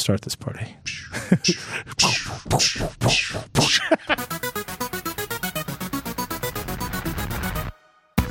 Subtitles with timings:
[0.00, 0.76] Let's start this party.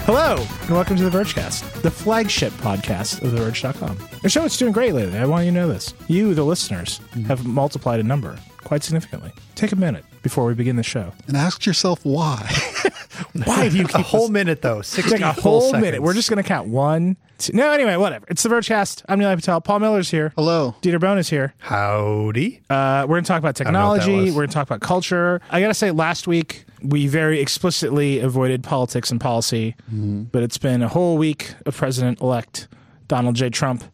[0.01, 3.97] Hello, and welcome to the Vergecast, the flagship podcast of TheVerge.com.
[4.23, 5.19] The show is doing great lately.
[5.19, 5.93] I want you to know this.
[6.07, 7.25] You, the listeners, mm-hmm.
[7.25, 9.31] have multiplied a number quite significantly.
[9.53, 11.13] Take a minute before we begin the show.
[11.27, 12.51] and ask yourself why.
[13.45, 15.81] Why do you keep A keep whole this- minute though, sixty Take a whole seconds.
[15.83, 16.01] minute.
[16.01, 17.17] We're just going to count one.
[17.39, 17.53] Two.
[17.53, 18.25] No, anyway, whatever.
[18.29, 19.03] It's the Vergecast.
[19.07, 19.61] I'm Nilay Patel.
[19.61, 20.33] Paul Miller's here.
[20.35, 20.75] Hello.
[20.81, 21.53] Dieter Bohn is here.
[21.59, 22.61] howdy.
[22.69, 24.31] Uh, we're going to talk about don't know what that technology.
[24.31, 25.39] We're going to talk about culture.
[25.49, 30.57] I got to say, last week we very explicitly avoided politics and policy, but it's
[30.57, 32.67] been a whole week of President elect
[33.07, 33.49] Donald J.
[33.49, 33.85] Trump,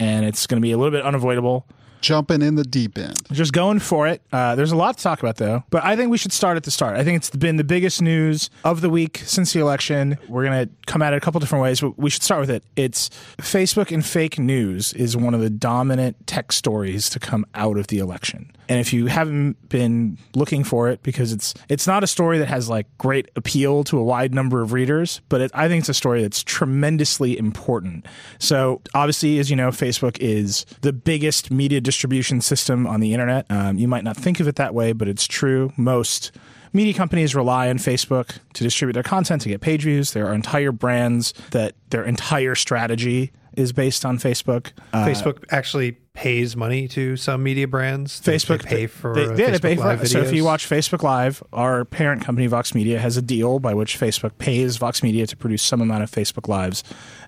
[0.00, 1.66] and it's going to be a little bit unavoidable.
[2.04, 3.16] Jumping in the deep end.
[3.32, 4.20] Just going for it.
[4.30, 5.64] Uh, there's a lot to talk about, though.
[5.70, 6.98] But I think we should start at the start.
[6.98, 10.18] I think it's been the biggest news of the week since the election.
[10.28, 12.50] We're going to come at it a couple different ways, but we should start with
[12.50, 12.62] it.
[12.76, 17.78] It's Facebook and fake news is one of the dominant tech stories to come out
[17.78, 18.54] of the election.
[18.68, 22.48] And if you haven't been looking for it, because it's it's not a story that
[22.48, 25.88] has like great appeal to a wide number of readers, but it, I think it's
[25.88, 28.06] a story that's tremendously important.
[28.38, 33.46] So obviously, as you know, Facebook is the biggest media distribution system on the internet.
[33.50, 35.72] Um, you might not think of it that way, but it's true.
[35.76, 36.32] Most
[36.72, 40.12] media companies rely on Facebook to distribute their content to get page views.
[40.12, 44.72] There are entire brands that their entire strategy is based on Facebook.
[44.92, 48.20] Uh, Facebook actually pays money to some media brands.
[48.20, 50.68] Facebook they pay for they, yeah, they Facebook pay for Live So if you watch
[50.68, 55.02] Facebook Live, our parent company Vox Media has a deal by which Facebook pays Vox
[55.02, 56.84] Media to produce some amount of Facebook Lives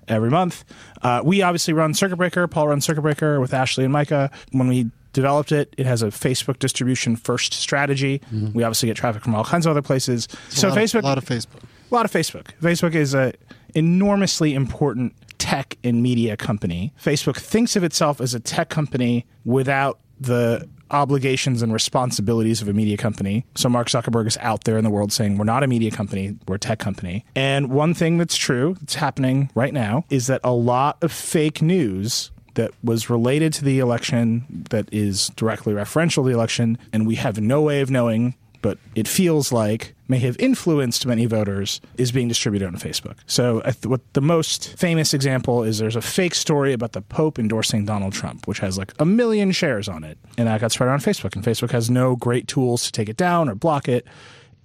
[0.07, 0.63] every month.
[1.01, 2.47] Uh, we obviously run Circuit Breaker.
[2.47, 4.31] Paul runs Circuit Breaker with Ashley and Micah.
[4.51, 8.21] When we developed it, it has a Facebook distribution first strategy.
[8.31, 10.27] We obviously get traffic from all kinds of other places.
[10.49, 11.63] so a lot, Facebook, a lot of Facebook.
[11.91, 12.47] a lot of Facebook.
[12.61, 13.33] Facebook is a
[13.75, 16.93] enormously important tech and media company.
[17.01, 22.73] Facebook thinks of itself as a tech company without the obligations and responsibilities of a
[22.73, 23.45] media company.
[23.55, 26.37] So Mark Zuckerberg is out there in the world saying we're not a media company,
[26.47, 27.25] we're a tech company.
[27.35, 31.61] And one thing that's true that's happening right now is that a lot of fake
[31.61, 37.05] news that was related to the election that is directly referential to the election and
[37.05, 38.33] we have no way of knowing
[38.67, 43.17] but it feels like may have influenced many voters is being distributed on Facebook.
[43.25, 47.39] So, th- what the most famous example is there's a fake story about the Pope
[47.39, 50.89] endorsing Donald Trump, which has like a million shares on it, and that got spread
[50.89, 51.35] on Facebook.
[51.35, 54.05] And Facebook has no great tools to take it down or block it.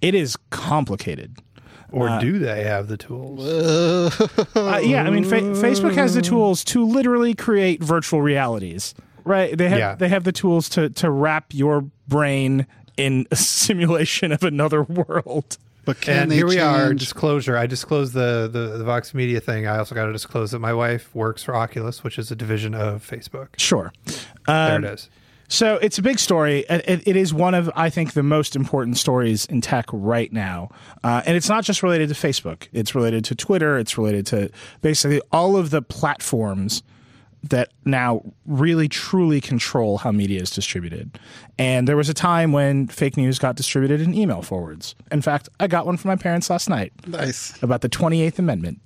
[0.01, 1.37] It is complicated.
[1.91, 3.39] or do they have the tools?
[4.55, 8.93] Uh, yeah, I mean, fa- Facebook has the tools to literally create virtual realities,
[9.23, 9.55] right?
[9.57, 9.95] They have Yeah.
[9.95, 12.65] they have the tools to to wrap your brain
[12.97, 13.35] in a
[13.67, 15.57] simulation of another world.
[15.85, 16.93] But can and they here we are.
[16.93, 17.57] Disclosure.
[17.57, 19.67] I disclosed the, the the Vox Media thing.
[19.67, 22.73] I also got to disclose that my wife works for Oculus, which is a division
[22.73, 23.49] of Facebook.
[23.57, 23.91] Sure.
[24.47, 25.09] there Um, it is.
[25.49, 26.59] So it's a big story.
[26.69, 30.31] It, it- it is one of, I think, the most important stories in tech right
[30.31, 30.69] now.
[31.03, 34.49] Uh, and it's not just related to Facebook, it's related to Twitter, it's related to
[34.81, 36.81] basically all of the platforms
[37.49, 41.19] that now really truly control how media is distributed.
[41.57, 44.95] And there was a time when fake news got distributed in email forwards.
[45.11, 47.61] In fact, I got one from my parents last night nice.
[47.61, 48.79] about the 28th Amendment.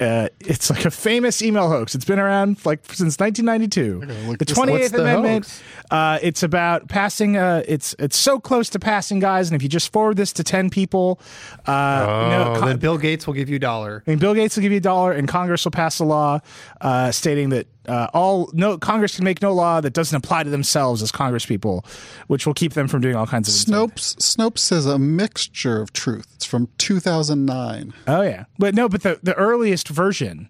[0.00, 1.94] Uh, it's like a famous email hoax.
[1.94, 4.36] It's been around like since 1992.
[4.36, 5.62] The 28th the Amendment.
[5.90, 7.36] Uh, it's about passing.
[7.36, 9.48] Uh, it's it's so close to passing, guys.
[9.48, 11.20] And if you just forward this to 10 people,
[11.66, 14.02] uh, Oh, no, Con- then Bill Gates will give you a dollar.
[14.06, 16.40] I mean, Bill Gates will give you a dollar, and Congress will pass a law
[16.80, 20.50] uh, stating that uh, all no Congress can make no law that doesn't apply to
[20.50, 21.84] themselves as Congress people,
[22.26, 25.80] which will keep them from doing all kinds of insane Snopes Snopes says a mixture
[25.80, 26.26] of truth.
[26.36, 27.92] It's from 2009.
[28.06, 30.48] Oh yeah, but no, but the the earliest version,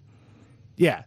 [0.77, 1.03] yeah,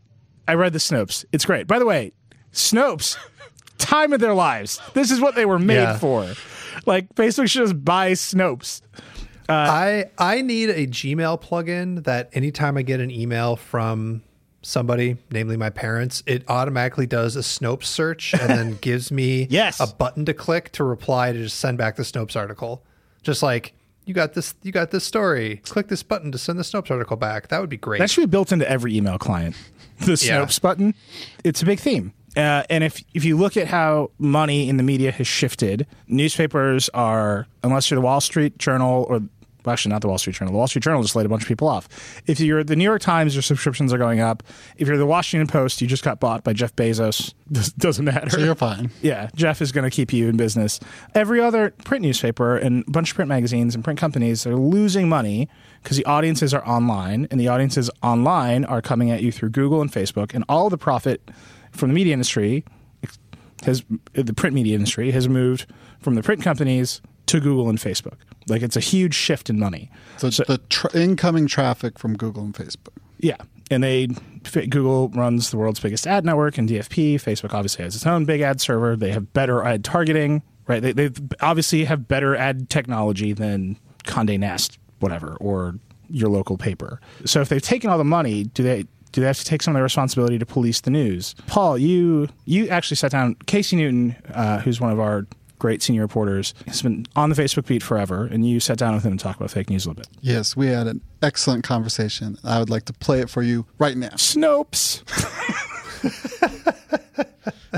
[0.49, 1.25] I read the Snopes.
[1.33, 1.67] It's great.
[1.67, 2.13] By the way,
[2.53, 3.17] Snopes,
[3.79, 4.81] time of their lives.
[4.95, 5.99] This is what they were made Yeah.
[5.99, 6.33] for.
[6.87, 8.81] Like Facebook should just buy Snopes.
[9.49, 14.23] I I need a Gmail plugin that anytime I get an email from
[14.63, 19.81] somebody, namely my parents, it automatically does a Snopes search and then gives me Yes.
[19.81, 22.83] a button to click to reply to just send back the Snopes article.
[23.23, 23.75] Just like
[24.05, 25.57] you got this you got this story.
[25.65, 27.49] Click this button to send the Snopes article back.
[27.49, 27.99] That would be great.
[27.99, 29.57] That should be built into every email client.
[30.01, 30.41] The Yeah.
[30.45, 30.95] Snopes button.
[31.45, 32.13] It's a big theme.
[32.37, 36.89] Uh, and if if you look at how money in the media has shifted, newspapers
[36.95, 39.21] are unless you're the Wall Street Journal or
[39.65, 40.53] well, actually not the Wall Street Journal.
[40.53, 41.89] The Wall Street Journal just laid a bunch of people off.
[42.27, 44.43] If you're the New York Times, your subscriptions are going up.
[44.77, 47.33] If you're the Washington Post, you just got bought by Jeff Bezos.
[47.53, 48.31] Does- Doesn't matter.
[48.31, 48.91] So you're fine.
[49.03, 50.81] Yeah, Jeff is going to keep you in business.
[51.15, 55.09] Every other print newspaper and a bunch of print magazines and print companies are losing
[55.09, 55.49] money
[55.83, 59.81] because the audiences are online, and the audiences online are coming at you through Google
[59.81, 61.29] and Facebook, and all the profit
[61.73, 62.65] from the media industry,
[63.65, 65.67] has the print media industry has moved
[66.01, 68.17] from the print companies to Google and Facebook.
[68.49, 69.91] Like it's a huge shift in money.
[70.19, 72.95] So, the tr- incoming traffic from Google and Facebook.
[73.19, 73.37] Yeah,
[73.71, 74.09] and they
[74.53, 77.15] Google runs the world's biggest ad network and DFP.
[77.15, 78.97] Facebook obviously has its own big ad server.
[78.97, 80.83] They have better ad targeting, right?
[80.83, 81.11] They they
[81.41, 85.79] obviously have better ad technology than Condé Nast, whatever, or
[86.09, 87.01] your local paper.
[87.25, 89.75] So if they've taken all the money, do they do they have to take some
[89.77, 91.35] of the responsibility to police the news?
[91.47, 93.37] Paul, you you actually sat down.
[93.47, 95.27] Casey Newton, uh, who's one of our
[95.63, 99.05] great senior reporters, He's been on the Facebook beat forever, and you sat down with
[99.05, 100.09] him and talked about fake news a little bit.
[100.21, 102.37] Yes, we had an excellent conversation.
[102.43, 104.09] I would like to play it for you right now.
[104.09, 105.05] Snopes.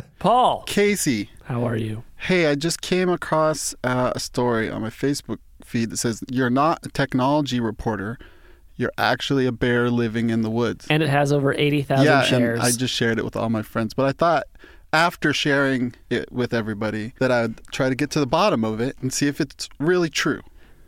[0.19, 2.05] Paul, Casey, how are you?
[2.17, 6.49] hey, I just came across uh, a story on my Facebook feed that says you're
[6.49, 8.19] not a technology reporter.
[8.77, 10.87] You're actually a bear living in the woods.
[10.89, 12.59] And it has over 80,000 yeah, shares.
[12.59, 13.93] and I just shared it with all my friends.
[13.93, 14.45] But I thought
[14.95, 18.97] after sharing it with everybody that I'd try to get to the bottom of it
[19.03, 20.41] and see if it's really true.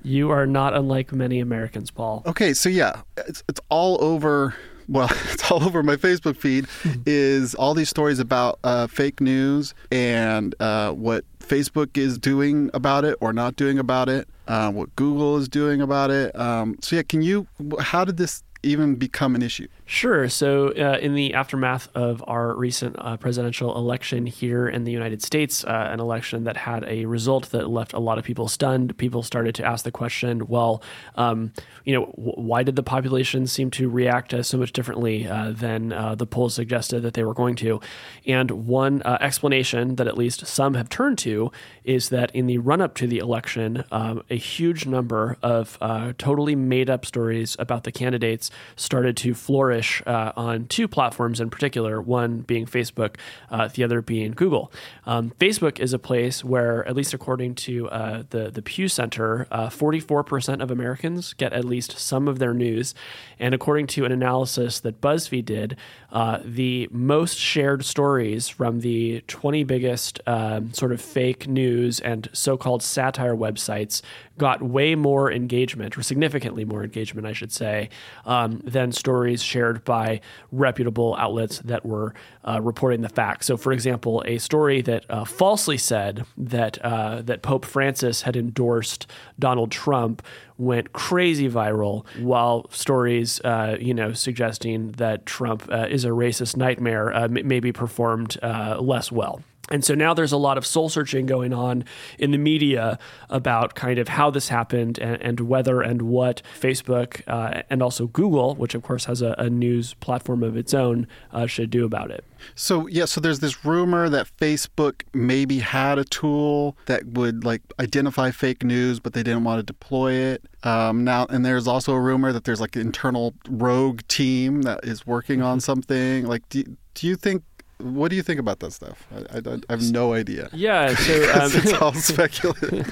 [0.05, 2.23] you are not unlike many Americans, Paul.
[2.25, 4.55] Okay, so yeah, it's, it's all over.
[4.89, 6.69] Well, it's all over my Facebook feed.
[7.07, 13.05] is all these stories about uh, fake news and uh, what Facebook is doing about
[13.05, 16.39] it or not doing about it, uh, what Google is doing about it.
[16.39, 17.49] Um, so yeah, can you?
[17.81, 19.69] How did this even become an issue?
[19.89, 20.29] Sure.
[20.29, 25.23] So, uh, in the aftermath of our recent uh, presidential election here in the United
[25.23, 28.99] States, uh, an election that had a result that left a lot of people stunned,
[28.99, 30.83] people started to ask the question well,
[31.15, 31.53] um,
[31.85, 35.53] you know, w- why did the population seem to react uh, so much differently uh,
[35.53, 37.81] than uh, the polls suggested that they were going to?
[38.27, 41.53] And one explanation that at least some have turned to
[41.85, 45.79] is that in the run up to the election, um, a huge number of
[46.19, 51.51] totally made up stories about the candidates started to flourish uh, on two platforms in
[51.51, 53.17] particular, one being Facebook,
[53.51, 54.73] uh, the other being Google.
[55.07, 59.47] Um, Facebook is a place where, at least according to uh, the, the Pew Center,
[59.51, 62.95] uh, 44% of Americans get at least some of their news.
[63.39, 65.77] And according to an analysis that BuzzFeed did,
[66.13, 72.29] uh, the most shared stories from the 20 biggest um, sort of fake news and
[72.33, 74.03] so called satire websites
[74.39, 77.89] got way more engagement, or significantly more engagement, I should say,
[78.25, 80.21] um, than stories shared by
[80.53, 83.47] reputable outlets that were uh, reporting the facts.
[83.47, 88.37] So, for example, a story that uh, falsely said that uh, that Pope Francis had
[88.37, 89.07] endorsed
[89.39, 90.23] Donald Trump
[90.59, 96.57] went crazy viral, while stories, uh, you know, suggesting that Trump uh, is a racist
[96.57, 99.43] nightmare uh, maybe performed less well.
[99.71, 101.85] And so now there's a lot of soul searching going on
[102.19, 102.99] in the media
[103.29, 108.07] about kind of how this happened and, and whether and what Facebook uh, and also
[108.07, 111.85] Google, which of course has a, a news platform of its own, uh, should do
[111.85, 112.25] about it.
[112.55, 117.63] So yeah, so there's this rumor that Facebook maybe had a tool that would like
[117.81, 120.45] identify fake news, but they didn't want to deploy it.
[120.63, 124.85] Um, now, and there's also a rumor that there's like an internal rogue team that
[124.85, 126.25] is working on something.
[126.25, 126.63] Like, do,
[126.95, 127.43] do you think?
[127.79, 129.07] What do you think about that stuff?
[129.15, 130.49] I, I, I have no idea.
[130.53, 130.95] Yeah.
[130.95, 132.91] So um, it's all speculative.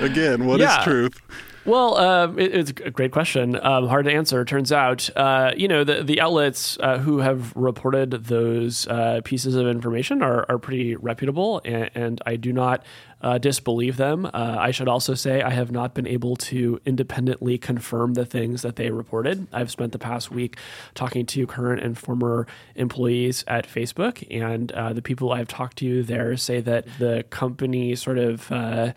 [0.02, 0.84] Again, what is Yeah.
[0.84, 1.20] truth?
[1.64, 3.58] Well, um, it, it's a great question.
[3.62, 4.44] Um, hard to answer.
[4.44, 9.54] Turns out, uh, you know, the the outlets uh, who have reported those uh, pieces
[9.54, 12.84] of information are, are pretty reputable, and, and I do not
[13.20, 14.26] uh, disbelieve them.
[14.26, 18.62] Uh, I should also say I have not been able to independently confirm the things
[18.62, 19.46] that they reported.
[19.52, 20.56] I've spent the past week
[20.94, 26.02] talking to current and former employees at Facebook, and uh, the people I've talked to
[26.02, 28.94] there say that the company sort of uh,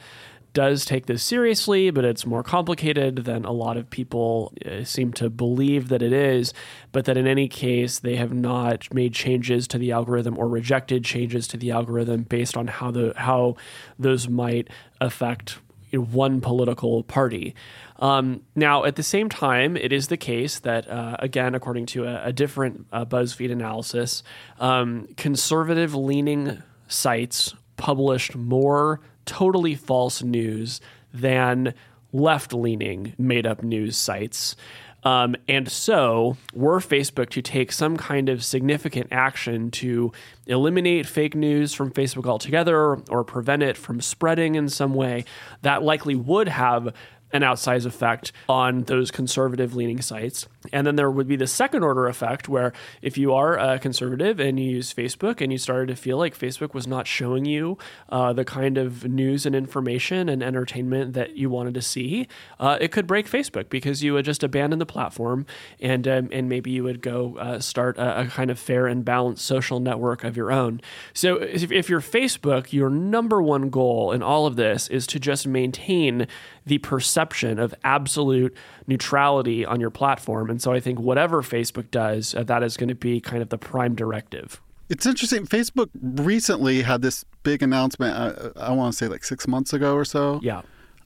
[0.56, 5.14] does take this seriously, but it's more complicated than a lot of people uh, seem
[5.14, 6.54] to believe that it is.
[6.92, 11.04] But that in any case, they have not made changes to the algorithm or rejected
[11.04, 13.58] changes to the algorithm based on how the how
[14.00, 14.70] those might
[15.00, 15.60] affect
[15.92, 17.54] you know, one political party.
[17.98, 22.06] Um, now, at the same time, it is the case that, uh, again, according to
[22.06, 24.24] a, a different uh, BuzzFeed analysis,
[24.60, 30.82] um, conservative leaning sites published more totally false news
[31.14, 31.74] than
[32.12, 34.56] left leaning made up news sites.
[35.04, 40.12] Um, and so, were Facebook to take some kind of significant action to
[40.48, 45.24] eliminate fake news from Facebook altogether or prevent it from spreading in some way,
[45.62, 46.92] that likely would have
[47.32, 50.48] an outsized effect on those conservative leaning sites.
[50.72, 54.40] And then there would be the second order effect where if you are a conservative
[54.40, 57.78] and you use Facebook and you started to feel like Facebook was not showing you
[58.10, 62.28] uh, the kind of news and information and entertainment that you wanted to see,
[62.60, 65.46] uh, it could break Facebook because you would just abandon the platform
[65.80, 69.06] and um, and maybe you would go uh, start a, a, kind of fair and
[69.06, 70.82] balanced social network of your own.
[71.14, 75.20] So if, if you're Facebook, your number one goal in all of this is to
[75.20, 76.28] just maintain
[76.66, 78.56] the perception of absolute
[78.88, 80.50] neutrality on your platform.
[80.50, 83.50] And so I think whatever Facebook does, uh, that is going to be kind of
[83.50, 84.62] the prime directive.
[84.90, 85.46] It's interesting.
[85.48, 89.74] Facebook recently had this big announcement, uh, I, I want to say like six months
[89.74, 90.40] ago or so.
[90.44, 90.62] Yeah.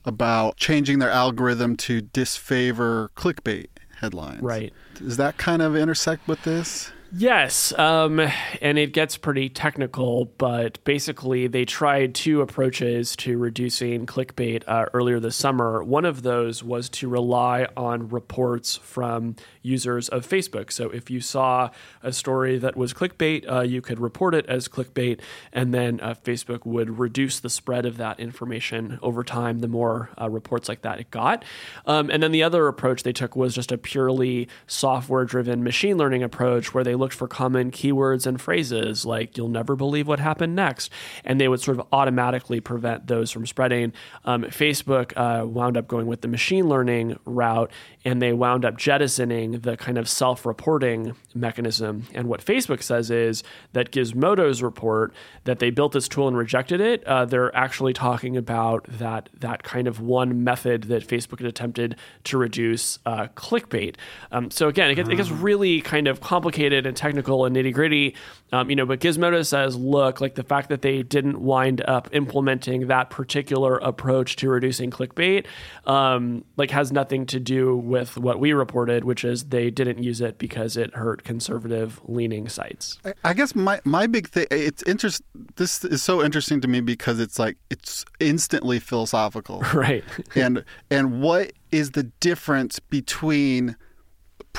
[0.06, 3.68] About changing their algorithm to disfavor clickbait
[4.00, 4.42] headlines.
[4.42, 4.74] Right.
[4.96, 6.92] Does that kind of intersect with this?
[7.12, 8.20] Yes, um,
[8.62, 14.86] and it gets pretty technical, but basically they tried two approaches to reducing clickbait uh,
[14.94, 15.84] earlier this summer.
[15.84, 20.72] One of those was to rely on reports from users of Facebook.
[20.72, 21.72] So if you saw
[22.04, 25.20] a story that was clickbait, uh, you could report it as clickbait,
[25.52, 30.12] and then uh, Facebook would reduce the spread of that information over time the more
[30.22, 31.44] uh, reports like that it got.
[31.88, 35.98] Um, and then the other approach they took was just a purely software driven machine
[35.98, 40.20] learning approach where they looked for common keywords and phrases like "you'll never believe what
[40.20, 40.92] happened next,"
[41.24, 43.94] and they would sort of automatically prevent those from spreading.
[44.26, 47.72] Um, Facebook uh, wound up going with the machine learning route,
[48.06, 52.04] and they wound up jettisoning the kind of self-reporting mechanism.
[52.14, 55.14] And what Facebook says is that Gizmodo's report
[55.46, 57.04] that they built this tool and rejected it.
[57.06, 61.96] Uh, they're actually talking about that that kind of one method that Facebook had attempted
[62.26, 63.96] to reduce uh, clickbait.
[64.32, 67.74] Um, so again, it gets, it gets really kind of complicated and technical and nitty
[67.74, 68.16] gritty.
[68.52, 72.10] Um, you know, but Gizmodo says, look, like the fact that they didn't wind up
[72.12, 75.46] implementing that particular approach to reducing clickbait,
[75.86, 80.20] um, like has nothing to do with what we reported, which is they didn't use
[80.20, 82.98] it because it hurt conservative leaning sites.
[83.06, 85.22] I, I guess my my big thing it's interest.
[85.56, 90.04] This is so interesting to me because it's like it's instantly philosophical, right?
[90.36, 93.76] and and what is the difference between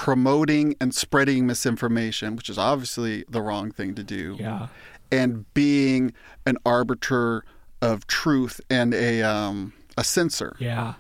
[0.01, 4.69] promoting and spreading misinformation, which is obviously the wrong thing to do, yeah.
[5.13, 6.11] and being
[6.47, 7.45] an arbiter
[7.83, 10.57] of truth and a um, a censor.
[10.59, 10.95] Yeah.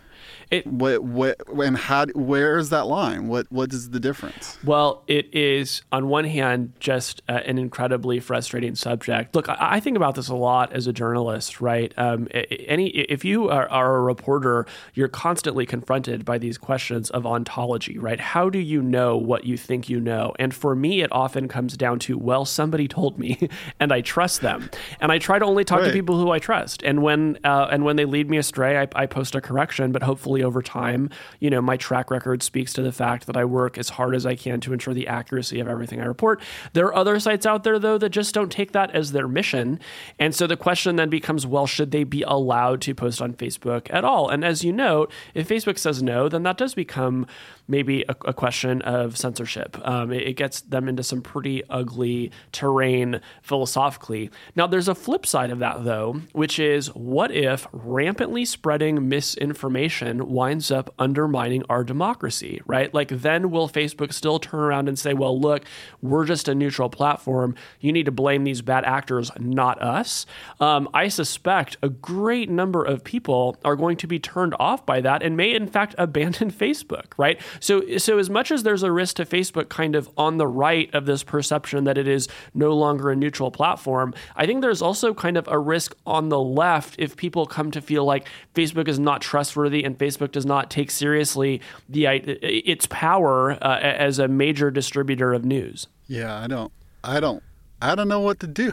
[0.50, 3.28] It, what, what, and how, where is that line?
[3.28, 4.58] What, what is the difference?
[4.64, 9.36] Well, it is on one hand just uh, an incredibly frustrating subject.
[9.36, 11.94] Look, I, I, think about this a lot as a journalist, right?
[11.96, 17.26] Um, any, if you are, are, a reporter, you're constantly confronted by these questions of
[17.26, 18.18] ontology, right?
[18.18, 20.34] How do you know what you think you know?
[20.40, 23.48] And for me, it often comes down to, well, somebody told me,
[23.80, 24.68] and I trust them,
[25.00, 25.86] and I try to only talk right.
[25.86, 26.82] to people who I trust.
[26.82, 30.02] And when uh, and when they lead me astray, I, I post a correction, but
[30.02, 31.10] hopefully over time.
[31.38, 34.26] You know, my track record speaks to the fact that I work as hard as
[34.26, 36.40] I can to ensure the accuracy of everything I report.
[36.72, 39.80] There are other sites out there, though, that just don't take that as their mission.
[40.18, 43.86] And so the question then becomes well, should they be allowed to post on Facebook
[43.90, 44.28] at all?
[44.28, 47.26] And as you note, if Facebook says no, then that does become
[47.70, 49.78] maybe a, a question of censorship.
[49.86, 54.30] Um, it, it gets them into some pretty ugly terrain philosophically.
[54.56, 60.28] Now, there's a flip side of that, though, which is what if rampantly spreading misinformation
[60.28, 62.92] winds up undermining our democracy, right?
[62.92, 65.64] Like, then will Facebook still turn around and say, well, look,
[66.02, 67.54] we're just a neutral platform.
[67.80, 70.26] You need to blame these bad actors, not us?
[70.58, 75.00] Um, I suspect a great number of people are going to be turned off by
[75.00, 77.40] that and may, in fact, abandon Facebook, right?
[77.60, 80.92] So, so as much as there's a risk to Facebook kind of on the right
[80.94, 85.14] of this perception that it is no longer a neutral platform, I think there's also
[85.14, 88.98] kind of a risk on the left if people come to feel like Facebook is
[88.98, 94.70] not trustworthy and Facebook does not take seriously the its power uh, as a major
[94.70, 95.86] distributor of news.
[96.08, 96.72] Yeah, I don't.
[97.02, 97.42] I don't
[97.82, 98.66] I don't know what to do.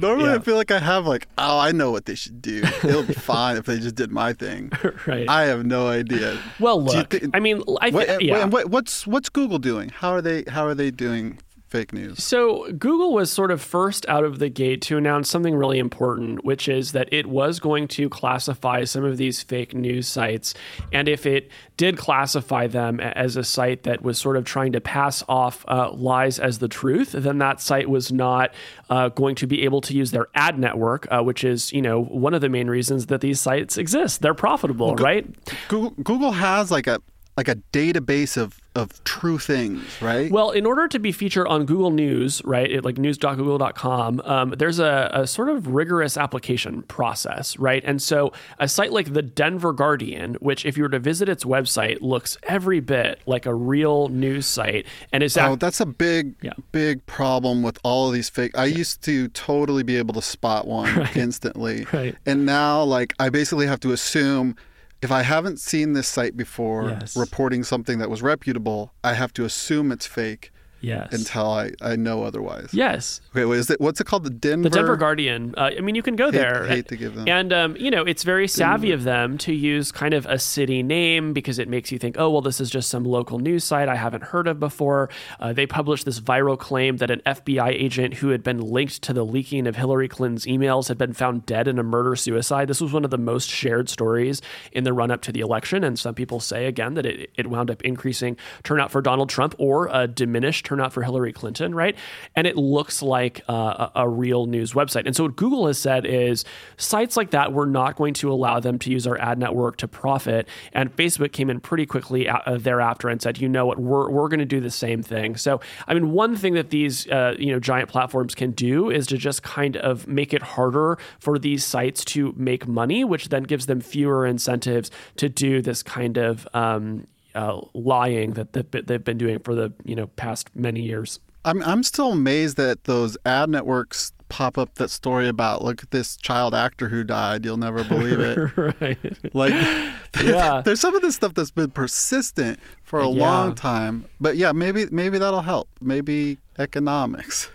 [0.00, 0.34] Normally, yeah.
[0.34, 2.62] I feel like I have like, oh, I know what they should do.
[2.84, 4.70] It'll be fine if they just did my thing.
[5.06, 5.28] right.
[5.28, 6.38] I have no idea.
[6.60, 7.10] Well, look.
[7.10, 8.44] Th- I mean, I th- what, yeah.
[8.44, 9.88] What, what's what's Google doing?
[9.88, 10.44] How are they?
[10.48, 11.38] How are they doing
[11.68, 12.22] fake news.
[12.22, 16.44] So, Google was sort of first out of the gate to announce something really important,
[16.44, 20.54] which is that it was going to classify some of these fake news sites.
[20.92, 24.80] And if it did classify them as a site that was sort of trying to
[24.80, 28.52] pass off uh, lies as the truth, then that site was not
[28.90, 32.02] uh, going to be able to use their ad network, uh, which is, you know,
[32.02, 34.22] one of the main reasons that these sites exist.
[34.22, 35.26] They're profitable, well, right?
[35.68, 37.00] Google, Google has like a
[37.38, 40.30] like a database of of true things, right?
[40.30, 44.78] Well, in order to be featured on Google News, right, it, like news.google.com, um, there's
[44.78, 47.82] a, a sort of rigorous application process, right?
[47.84, 51.42] And so a site like the Denver Guardian, which if you were to visit its
[51.44, 55.86] website, looks every bit like a real news site, and is Oh, act- that's a
[55.86, 56.52] big, Yeah.
[56.70, 58.56] big problem with all of these fake.
[58.56, 62.14] I used to totally be able to spot one instantly, Right.
[62.26, 64.54] and now like I basically have to assume
[65.00, 67.16] if I haven't seen this site before Yes.
[67.16, 70.50] reporting something that was reputable, I have to assume it's fake
[70.80, 72.70] yes, until I, I know otherwise.
[72.72, 73.80] yes, Okay, what is it?
[73.80, 74.24] What's it called?
[74.24, 74.68] The Denver.
[74.68, 75.54] The Denver Guardian.
[75.56, 76.66] Uh, I mean, you can go there.
[76.66, 79.92] hate to give them- And um, you know, it's very savvy of them to use
[79.92, 82.88] kind of a city name because it makes you think, oh, well, this is just
[82.88, 85.08] some local news site I haven't heard of before.
[85.40, 89.12] Uh, they published this viral claim that an FBI agent who had been linked to
[89.12, 92.68] the leaking of Hillary Clinton's emails had been found dead in a murder suicide.
[92.68, 94.40] This was one of the most shared stories
[94.72, 97.46] in the run up to the election, and some people say again that it, it
[97.48, 101.96] wound up increasing turnout for Donald Trump or uh, diminished turnout for Hillary Clinton, right?
[102.36, 105.06] And it looks like uh, a, a real news website.
[105.06, 106.44] And so what Google has said is
[106.76, 109.88] sites like that, we're not going to allow them to use our ad network to
[109.88, 110.46] profit.
[110.74, 114.28] And Facebook came in pretty quickly uh, thereafter and said, you know what, we're, we're
[114.28, 115.36] going to do the same thing.
[115.36, 119.06] So, I mean, one thing that these, uh, you know, giant platforms can do is
[119.06, 123.44] to just kind of make it harder for these sites to make money, which then
[123.44, 127.06] gives them fewer incentives to do this kind of, um,
[127.38, 131.20] uh, lying that that they've been doing for the you know past many years.
[131.44, 135.90] I'm I'm still amazed that those ad networks pop up that story about look at
[135.90, 137.44] this child actor who died.
[137.46, 138.36] You'll never believe it.
[138.80, 139.34] right.
[139.34, 139.54] Like,
[140.22, 140.60] Yeah.
[140.64, 143.24] there's some of this stuff that's been persistent for a Yeah.
[143.24, 144.04] long time.
[144.20, 145.68] But yeah, maybe maybe that'll help.
[145.80, 147.50] Maybe economics.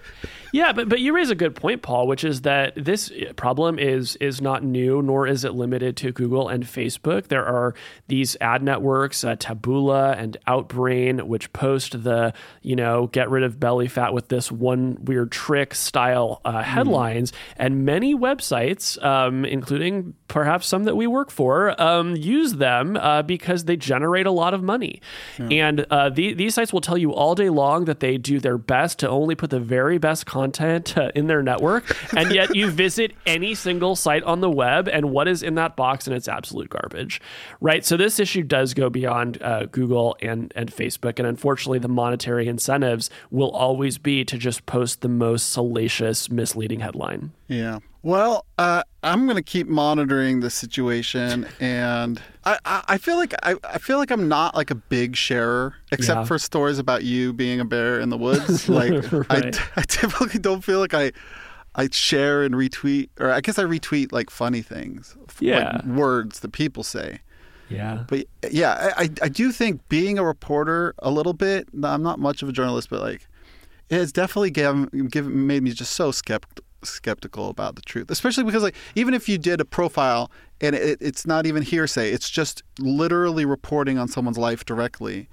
[0.54, 4.16] Yeah, but but you raise a good point, Paul, which is that this problem is
[4.18, 7.28] is not new, nor is it limited to Google and Facebook.
[7.28, 7.74] There are
[8.08, 13.60] these ad networks, uh, Taboola and Outbrain, which post the you know get rid of
[13.60, 20.14] belly fat with this one weird trick style uh, headlines, and many websites, um, including
[20.28, 24.54] perhaps some that we work for, um, use them uh, because they generate a lot
[24.54, 25.02] of money.
[25.38, 28.58] And uh, the, these sites will tell you all day long that they do their
[28.58, 31.96] best to only put the very best content uh, in their network.
[32.16, 35.76] And yet you visit any single site on the web, and what is in that
[35.76, 37.22] box, and it's absolute garbage,
[37.62, 37.86] right?
[37.86, 41.20] So this issue does go beyond uh, Google and, and Facebook.
[41.20, 46.80] And unfortunately, the monetary incentives will always be to just post the most salacious, misleading
[46.80, 47.32] headline.
[47.48, 47.80] Yeah.
[48.02, 53.34] Well, uh, I'm going to keep monitoring the situation, and I, I, I feel like
[53.44, 56.26] I, I feel like I'm not like a big sharer, except Yeah.
[56.26, 58.68] for stories about you being a bear in the woods.
[58.80, 59.58] like Right.
[59.60, 61.12] I, I typically don't feel like I
[61.76, 65.78] I share and retweet, or I guess I retweet like funny things, Yeah.
[65.78, 67.20] like words that people say.
[67.70, 68.04] Yeah.
[68.08, 71.68] But yeah, I, I do think being a reporter a little bit.
[71.84, 73.28] I'm not much of a journalist, but like
[73.90, 78.10] it has definitely given, given made me just so skept, skeptical about the truth.
[78.10, 82.12] Especially because like even if you did a profile and it, it's not even hearsay,
[82.12, 85.30] it's just literally reporting on someone's life directly.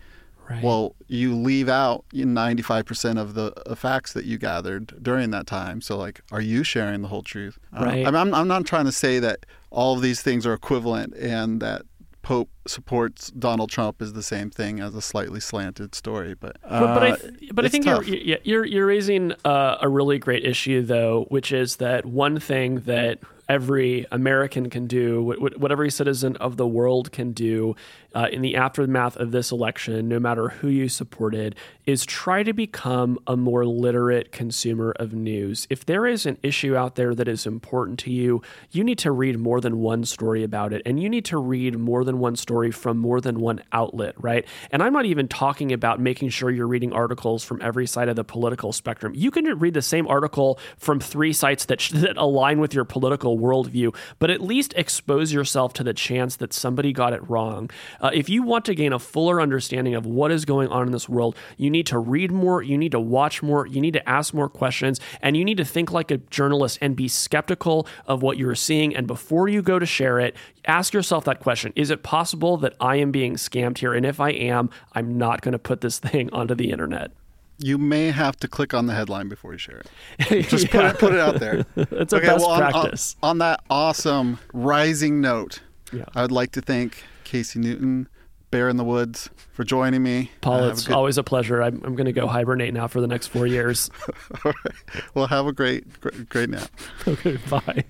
[0.49, 0.65] Right.
[0.65, 5.31] Well, you leave out ninety five percent of the uh, facts that you gathered during
[5.31, 5.81] that time.
[5.81, 7.61] So, like, are you sharing the whole truth?
[7.73, 8.05] Right.
[8.05, 11.15] I mean, I'm, I'm not trying to say that all of these things are equivalent
[11.15, 11.83] and that
[12.31, 16.95] Pope supports Donald Trump is the same thing as a slightly slanted story, but but,
[16.95, 18.07] but I, uh, th- but I think you're, tough.
[18.07, 22.83] you're you're you're raising uh, a really great issue though, which is that one thing
[22.83, 27.75] that every American can do, what every citizen of the world can do
[28.15, 31.55] uh, in the aftermath of this election, no matter who you supported,
[31.87, 35.67] is try to become a more literate consumer of news.
[35.71, 39.11] If there is an issue out there that is important to you, you need to
[39.11, 42.37] read more than one story about it, and you need to read more than one
[42.37, 44.47] story from more than one outlet, right?
[44.71, 48.17] And I'm not even talking about making sure you're reading articles from every side of
[48.17, 49.13] the political spectrum.
[49.15, 53.39] You can read the same article from three sites that, that align with your political
[53.39, 57.71] worldview, but at least expose yourself to the chance that somebody got it wrong.
[58.01, 60.93] Uh, if you want to gain a fuller understanding of what is going on in
[60.93, 64.09] this world, you need to read more, you need to watch more, you need to
[64.09, 68.23] ask more questions, and you need to think like a journalist and be skeptical of
[68.23, 68.95] what you're seeing.
[68.97, 70.35] And before you go to share it,
[70.65, 73.93] ask yourself that question Is it possible that I am being scammed here?
[73.95, 77.11] And if I am, I'm not going to put this thing onto the internet.
[77.59, 79.83] you may have to click on the headline before you share
[80.19, 80.49] it.
[80.49, 81.67] Just put it put it out there.
[81.77, 83.17] It's a best on- on- practice.
[83.23, 85.61] On, that awesome rising note,
[85.93, 86.05] Yeah.
[86.15, 88.09] I would like to thank Casey Newton,
[88.51, 90.31] Bear in the Woods, for joining me.
[90.41, 91.63] Paul, Uh, it's a good- always a pleasure.
[91.63, 93.89] I'm, I'm going to go hibernate now for the next four years.
[94.45, 95.05] All right.
[95.15, 96.69] Well, have a great, great, great nap.
[97.07, 97.85] okay, bye.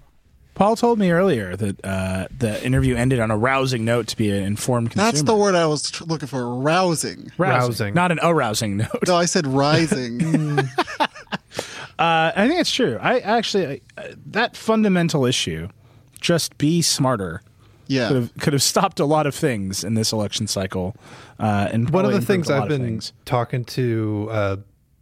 [0.54, 4.30] Paul told me earlier that uh, the interview ended on a rousing note to be
[4.30, 5.10] an informed consumer.
[5.10, 6.54] That's the word I was tr- looking for.
[6.56, 7.32] Rousing.
[7.38, 7.94] Rousing.
[7.94, 9.06] not an arousing note.
[9.06, 10.58] No, I said rising.
[11.98, 12.96] Uh, I think it's true.
[12.98, 15.68] I actually uh, that fundamental issue,
[16.18, 17.42] just be smarter,
[17.90, 18.20] could yeah.
[18.20, 20.94] have could have stopped a lot of things in this election cycle.
[21.38, 23.12] Uh, and One of the things improved a lot I've been things.
[23.24, 24.56] talking to uh,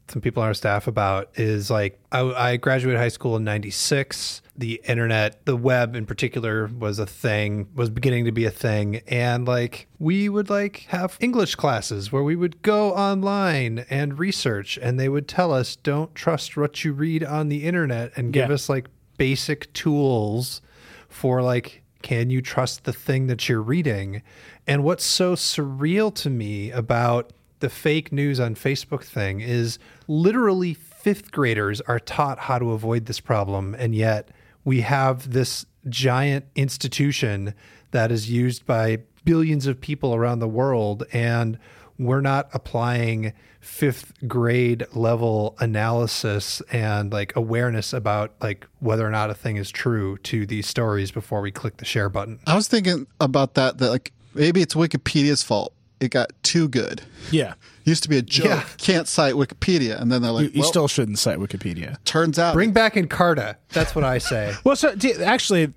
[0.09, 4.43] some people on our staff about is like I, I graduated high school in '96.
[4.57, 9.03] The internet, the web in particular, was a thing, was beginning to be a thing,
[9.07, 14.77] and like we would like have English classes where we would go online and research,
[14.83, 18.49] and they would tell us don't trust what you read on the internet, and give
[18.49, 18.55] Yeah.
[18.55, 20.61] us like basic tools
[21.09, 24.23] for like can you trust the thing that you're reading?
[24.67, 30.75] And what's so surreal to me about the fake news on facebook thing is literally
[30.75, 34.29] fifth graders are taught how to avoid this problem and yet
[34.65, 37.55] we have this giant institution
[37.91, 41.59] that is used by billions of people around the world and
[41.99, 49.31] we're not applying fifth grade level analysis and like awareness about like whether or not
[49.31, 52.39] a thing is true to these stories before we click the share button.
[52.47, 55.73] I was thinking about that, that like maybe it's Wikipedia's fault.
[56.01, 57.03] It got too good.
[57.33, 57.55] Yeah,
[57.89, 58.45] Used to be a joke.
[58.47, 58.65] Yeah.
[58.77, 59.99] Can't cite Wikipedia.
[59.99, 61.97] And then they're like, you, you well, still shouldn't cite Wikipedia.
[62.05, 62.53] turns out.
[62.53, 63.57] Bring back Encarta.
[63.71, 64.55] That's what I say.
[64.65, 65.73] Well, so actually,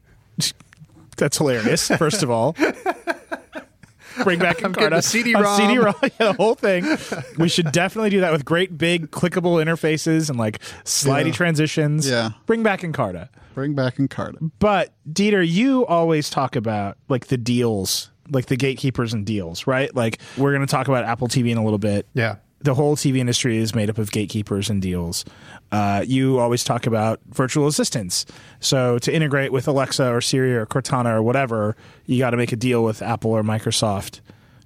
[1.16, 1.88] that's hilarious.
[1.88, 2.54] First of all,
[4.24, 5.58] bring back I'm Encarta CD-ROM.
[5.58, 6.86] CD-ROM, yeah, the whole thing.
[7.38, 11.32] We should definitely do that with great big clickable interfaces and like slidey Yeah.
[11.34, 12.10] transitions.
[12.10, 12.32] Yeah.
[12.46, 13.30] bring back Encarta.
[13.54, 14.52] Bring back Encarta.
[14.60, 19.94] But Dieter, you always talk about like the deals, like the gatekeepers and deals, right?
[19.96, 22.08] Like we're going to talk about Apple TV in a little bit.
[22.14, 22.36] Yeah.
[22.64, 25.26] The whole TV industry is made up of gatekeepers and deals.
[25.72, 28.26] Uh, you always talk about virtual assistants.
[28.60, 32.52] So to integrate with Alexa or Siri or Cortana or whatever, you got to make
[32.52, 34.22] a deal with Apple or Microsoft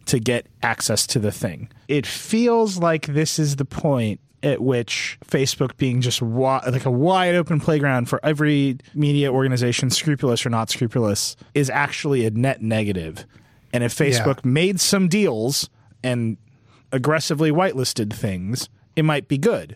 [0.08, 1.70] to get access to the thing.
[1.88, 6.92] It feels like this is the point at which Facebook being just wi- like a
[6.92, 12.62] wide open playground for every media organization, scrupulous or not scrupulous, is actually a net
[12.62, 13.26] negative.
[13.74, 15.70] And if Facebook made some deals
[16.04, 16.38] and
[16.96, 19.76] aggressively whitelisted things, it might be good.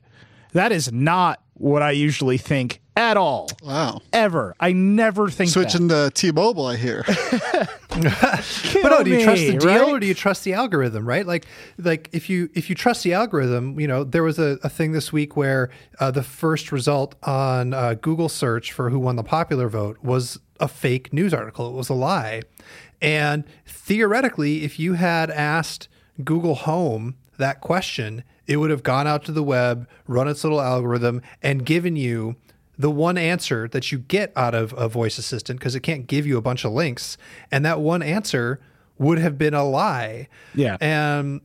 [0.53, 3.49] That is not what I usually think at all.
[3.61, 4.01] Wow.
[4.13, 4.55] Ever.
[4.59, 6.15] I never think Switching that.
[6.15, 7.03] to T-Mobile, I hear.
[7.89, 9.93] but no, do you trust the deal right?
[9.93, 11.05] or do you trust the algorithm?
[11.07, 11.25] Right?
[11.25, 11.45] Like,
[11.77, 14.93] like if you if you trust the algorithm, you know, there was a, a thing
[14.93, 19.23] this week where uh, the first result on uh, Google search for who won the
[19.23, 21.67] popular vote was a fake news article.
[21.67, 22.41] It was a lie,
[23.01, 25.89] and theoretically, if you had asked
[26.23, 30.61] Google Home that question, it would have gone out to the web, run its little
[30.61, 32.35] algorithm, and given you
[32.77, 36.25] the one answer that you get out of a voice assistant because it can't give
[36.27, 37.17] you a bunch of links
[37.51, 38.59] and that one answer
[38.97, 40.27] would have been a lie.
[40.53, 40.77] Yeah.
[40.79, 41.41] and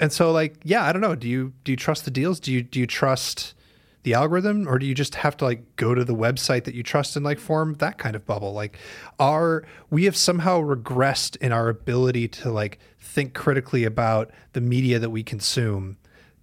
[0.00, 1.16] and so like yeah i don't know.
[1.16, 2.38] Do you do you trust the deals?
[2.38, 3.54] Do you do you trust
[4.02, 6.82] the algorithm or do you just have to like go to the website that you
[6.82, 8.52] trust and like form that kind of bubble?
[8.52, 8.78] Like
[9.18, 14.98] are we have somehow regressed in our ability to like think critically about the media
[14.98, 15.96] that we consume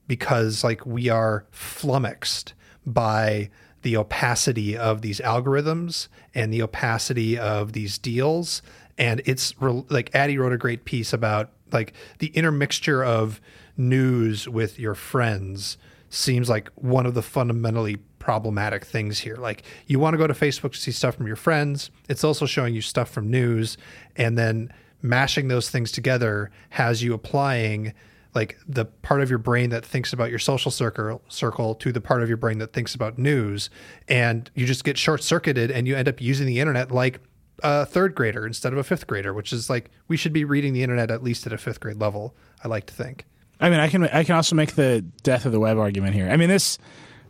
[0.07, 2.53] because like we are flummoxed
[2.85, 3.49] by
[3.81, 8.61] the opacity of these algorithms and the opacity of these deals.
[8.97, 13.39] And it's like Adi wrote a great piece about like the intermixture of
[13.77, 15.77] news with your friends
[16.15, 19.35] seems like one of the fundamentally problematic things here.
[19.35, 21.91] Like you want to go to facebook to see stuff from your friends.
[22.09, 23.77] It's also showing you stuff from news
[24.15, 27.93] and then mashing those things together has you applying
[28.33, 32.01] like the part of your brain that thinks about your social circle circle to the
[32.01, 33.69] part of your brain that thinks about news
[34.07, 37.19] and you just get short circuited and you end up using the internet like
[37.63, 40.73] a third grader instead of a fifth grader which is like we should be reading
[40.73, 43.25] the internet at least at a fifth grade level i like to think
[43.59, 46.29] I mean, I can I can also make the death of the web argument here.
[46.29, 46.77] I mean, this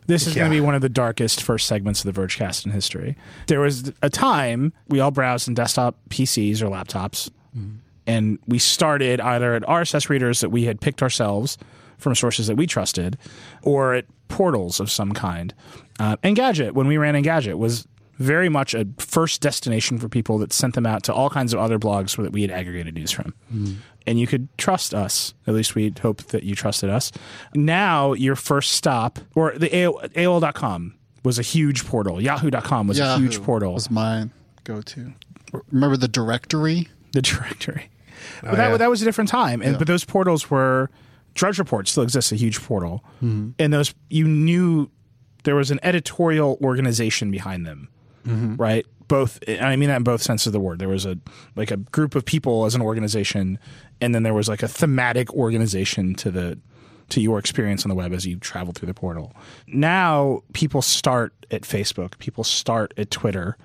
[0.06, 2.70] this is going to be one of the darkest first segments of the Vergecast in
[2.72, 3.16] history.
[3.48, 7.30] There was a time we all browsed in desktop PCs or laptops,
[8.06, 11.58] and we started either at RSS readers that we had picked ourselves
[11.98, 13.16] from sources that we trusted,
[13.62, 15.54] or at portals of some kind.
[15.98, 17.86] Uh, Engadget, when we ran Engadget, was
[18.18, 21.60] very much a first destination for people that sent them out to all kinds of
[21.60, 23.34] other blogs that we had aggregated news from.
[24.06, 25.34] And you could trust us.
[25.46, 27.10] At least we'd hope that you trusted us.
[27.54, 32.20] Now, your first stop, or the AOL, AOL.com was a huge portal.
[32.20, 33.74] Yahoo.com was a huge portal.
[33.74, 34.28] Was my
[34.64, 35.12] go-to.
[35.70, 36.88] Remember the directory?
[37.12, 37.88] the directory.
[38.42, 38.76] but Oh, that, yeah.
[38.76, 39.60] that was a different time.
[39.62, 40.90] And but those portals were
[41.34, 43.04] Drudge Report still exists, a huge portal.
[43.22, 43.50] Mm-hmm.
[43.58, 44.90] And those you knew
[45.44, 47.88] there was an editorial organization behind them.
[48.26, 48.56] Mm-hmm.
[48.56, 48.86] Right?
[49.08, 50.78] both I mean that in both senses of the word.
[50.78, 51.18] There was a
[51.54, 53.58] like a group of people as an organization
[54.00, 56.58] and then there was like a thematic organization to the
[57.10, 59.32] to your experience on the web as you travel through the portal.
[59.66, 63.56] Now people start at Facebook, people start at Twitter.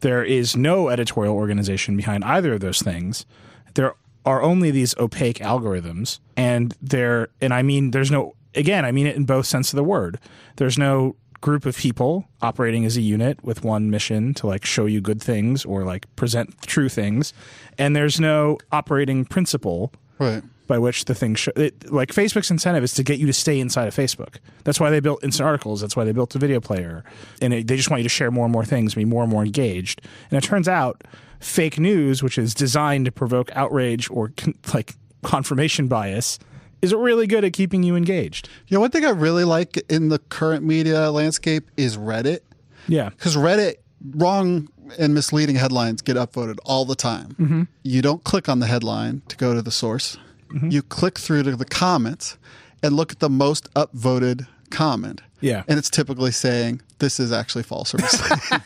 [0.00, 3.26] There is no editorial organization behind either of those things.
[3.74, 3.94] There
[4.24, 9.06] are only these opaque algorithms and there and I mean there's no again, I mean
[9.06, 10.18] it in both sense of the word.
[10.56, 14.86] There's no group of people operating as a unit with one mission to like show
[14.86, 17.32] you good things or like present true things
[17.78, 20.42] and there's no operating principle Right.
[20.66, 23.60] by which the thing sh- it, like Facebook's incentive is to get you to stay
[23.60, 24.38] inside of Facebook.
[24.64, 25.80] That's why they built instant articles.
[25.80, 27.04] That's why they built the video player,
[27.40, 29.30] and it, they just want you to share more and more things, be more and
[29.30, 30.00] more engaged.
[30.28, 31.04] And it turns out,
[31.38, 36.40] fake news, which is designed to provoke outrage or con- like confirmation bias,
[36.82, 38.48] is it really good at keeping you engaged.
[38.68, 42.40] You know, one thing I really like in the current media landscape is Reddit.
[42.86, 43.76] Yeah, Because Reddit,
[44.14, 47.34] wrong and misleading headlines get upvoted all the time.
[47.38, 47.62] Mm-hmm.
[47.82, 50.16] You don't click on the headline to go to the source.
[50.62, 52.38] You click through to the comments
[52.82, 55.20] and look at the most upvoted comment.
[55.42, 55.64] Yeah.
[55.68, 58.64] And it's typically saying this is actually false or misleading.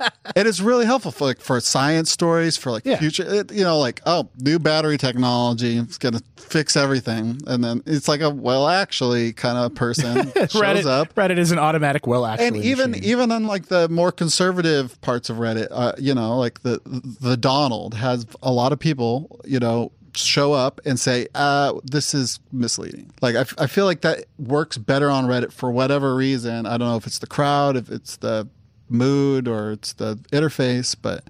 [0.36, 2.98] and it's really helpful for like for science stories, for like Yeah.
[2.98, 7.62] future, it, you know, like oh, new battery technology is going to fix everything, and
[7.62, 11.58] then it's like a well, actually kind of person shows Reddit, up Reddit is an
[11.58, 12.46] automatic well actually.
[12.48, 13.04] and even machine.
[13.04, 16.80] even on like the more conservative parts of Reddit, uh, you know, like the
[17.20, 22.14] the Donald has a lot of people, you know, show up and say, uh, "This
[22.14, 26.14] is misleading." Like I, f- I feel like that works better on Reddit for whatever
[26.16, 26.66] reason.
[26.66, 28.48] I don't know if it's the crowd, if it's the
[28.90, 31.24] mood, or it's the interface, but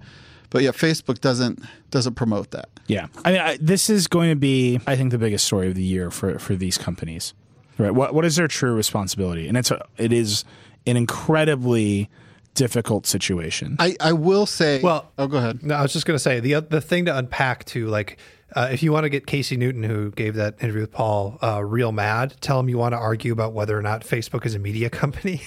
[0.49, 2.69] but yeah, Facebook doesn't doesn't promote that.
[2.87, 5.75] Yeah, I mean, I, this is going to be, I think, the biggest story of
[5.75, 7.33] the year for for these companies.
[7.77, 7.91] Right?
[7.91, 9.47] What what is their true responsibility?
[9.47, 10.43] And it's a, it is
[10.85, 12.09] an incredibly
[12.53, 13.77] difficult situation.
[13.79, 14.81] I, I will say.
[14.81, 15.63] Well- oh, go ahead.
[15.63, 18.19] No, I was just going to say the the thing to unpack too, like
[18.55, 21.63] uh, if you want to get Casey Newton, who gave that interview with Paul, uh,
[21.63, 24.59] real mad, tell him you want to argue about whether or not Facebook is a
[24.59, 25.41] media company,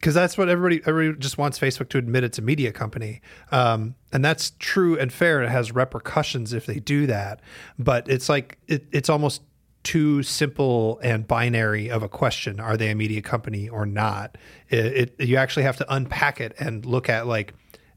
[0.00, 3.20] because that's what everybody everybody just wants Facebook to admit it's a media company,
[3.52, 5.42] um, and that's true and fair.
[5.42, 7.40] It has repercussions if they do that,
[7.78, 9.42] but it's like it, it's almost
[9.82, 14.36] too simple and binary of a question are they a media company or not?
[14.68, 17.54] It, it you actually have to unpack it and look at like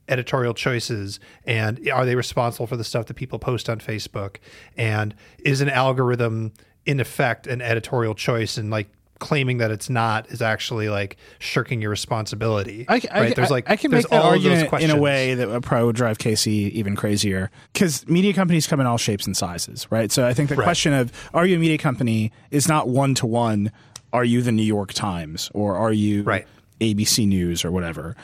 [0.10, 4.38] editorial choices and are they responsible for the stuff that people post on Facebook?
[4.78, 6.54] And is an algorithm
[6.86, 8.90] in effect an editorial choice and like
[9.20, 13.70] claiming that it's not is actually like shirking your responsibility I, I, right there's like
[13.70, 15.86] I can there's make that all of those argument in a way that would probably
[15.86, 20.12] would drive Casey even crazier because media companies come in all shapes and sizes, right?
[20.12, 23.26] So I think the question of are you a media company is not one to
[23.26, 23.72] one.
[24.12, 26.48] Are you the New York Times or are you Right.
[26.80, 28.16] ABC News or whatever?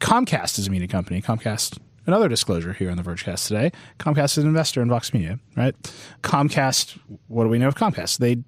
[0.00, 1.20] Comcast is a media company.
[1.22, 1.78] Comcast.
[2.06, 3.70] Another disclosure here on the Vergecast today.
[3.98, 5.74] Comcast is an investor in Vox Media, right?
[6.22, 6.98] Comcast.
[7.26, 8.18] What do we know of Comcast?
[8.18, 8.38] They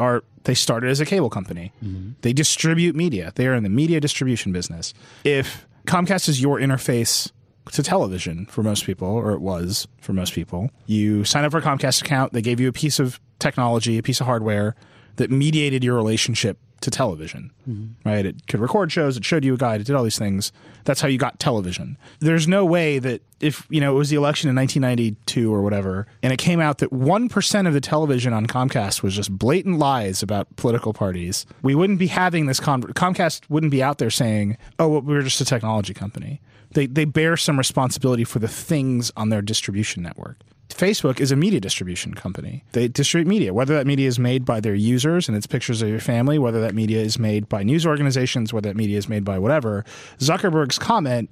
[0.00, 1.72] are they started as a cable company.
[1.84, 2.12] Mm-hmm.
[2.22, 3.32] They distribute media.
[3.34, 4.94] They are in the media distribution business.
[5.24, 7.30] If Comcast is your interface
[7.72, 11.58] to television for most people, or it was for most people, you sign up for
[11.58, 12.32] a Comcast account.
[12.32, 14.74] They gave you a piece of technology, a piece of hardware
[15.16, 17.50] that mediated your relationship to television.
[17.68, 18.08] Mm-hmm.
[18.08, 18.26] Right?
[18.26, 19.16] It could record shows.
[19.16, 19.80] It showed you a guide.
[19.80, 20.52] It did all these things.
[20.84, 21.96] That's how you got television.
[22.20, 26.06] There's no way that if you know it was the election in 1992 or whatever,
[26.22, 29.78] and it came out that one percent of the television on Comcast was just blatant
[29.78, 32.60] lies about political parties, we wouldn't be having this.
[32.60, 36.40] Con- Comcast wouldn't be out there saying, "Oh, well, we're just a technology company."
[36.72, 40.36] They they bear some responsibility for the things on their distribution network.
[40.76, 42.64] Facebook is a media distribution company.
[42.72, 45.88] They distribute media, whether that media is made by their users and it's pictures of
[45.88, 49.24] your family, whether that media is made by news organizations, whether that media is made
[49.24, 49.84] by whatever.
[50.18, 51.30] Zuckerberg's comment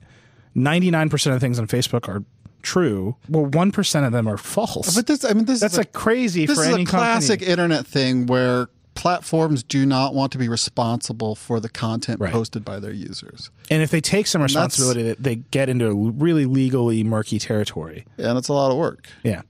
[0.57, 2.25] 99% of things on Facebook are
[2.63, 3.17] true.
[3.29, 4.95] Well, 1% of them are false.
[4.95, 7.51] But this, I mean, this That's is a, like crazy this is a classic company.
[7.51, 12.33] internet thing where platforms do not want to be responsible for the content Right.
[12.33, 16.45] posted by their users, And if they take some responsibility, they get into a really
[16.47, 18.05] legally murky territory.
[18.19, 19.09] and it's a lot of work.
[19.23, 19.43] Yeah.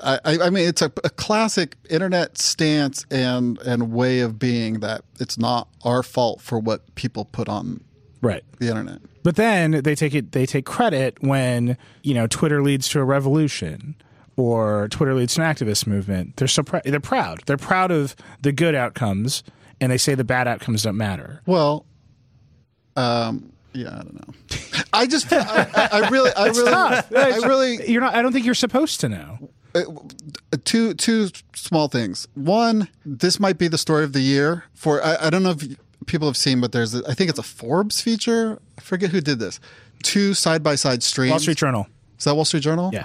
[0.00, 4.80] I, I I mean, it's a, a classic internet stance and and way of being
[4.80, 7.80] that it's not our fault for what people put on
[8.22, 8.42] Right.
[8.58, 9.00] the internet.
[9.24, 13.04] But then they take it they take credit when, you know, Twitter leads to a
[13.04, 13.96] revolution
[14.38, 16.36] or Twitter leads to an activist movement.
[16.36, 17.40] They're so pr- they're proud.
[17.46, 19.42] They're proud of the good outcomes
[19.80, 21.42] and they say the bad outcomes don't matter.
[21.44, 21.84] Well,
[22.96, 24.34] um, yeah, I don't know.
[24.92, 28.46] I just, I, I, I really, I really, I really, You're not I don't think
[28.46, 29.50] you're supposed to know.
[30.64, 32.26] two two small things.
[32.34, 35.64] One, this might be the story of the year for I, I don't know if
[36.06, 38.60] people have seen, but there's, a, I think it's a Forbes feature.
[38.78, 39.58] I forget who did this.
[40.04, 41.30] Two side by side streams.
[41.30, 41.88] Wall Street Journal.
[42.18, 42.90] Is that Wall Street Journal?
[42.92, 43.04] Yeah.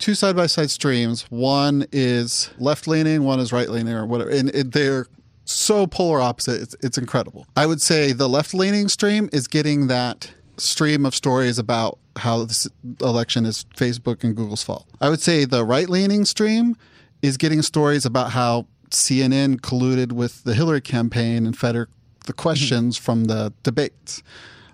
[0.00, 1.26] Two side by side streams.
[1.30, 4.30] One is left leaning, one is right leaning, or whatever.
[4.30, 5.06] And it, they're
[5.44, 6.62] so polar opposite.
[6.62, 7.46] It's, it's incredible.
[7.54, 12.44] I would say the left leaning stream is getting that stream of stories about how
[12.44, 12.66] this
[13.02, 14.86] election is Facebook and Google's fault.
[15.02, 16.76] I would say the right leaning stream
[17.20, 21.88] is getting stories about how CNN colluded with the Hillary campaign and fed her
[22.26, 22.40] the mm-hmm.
[22.40, 24.22] questions from the debates.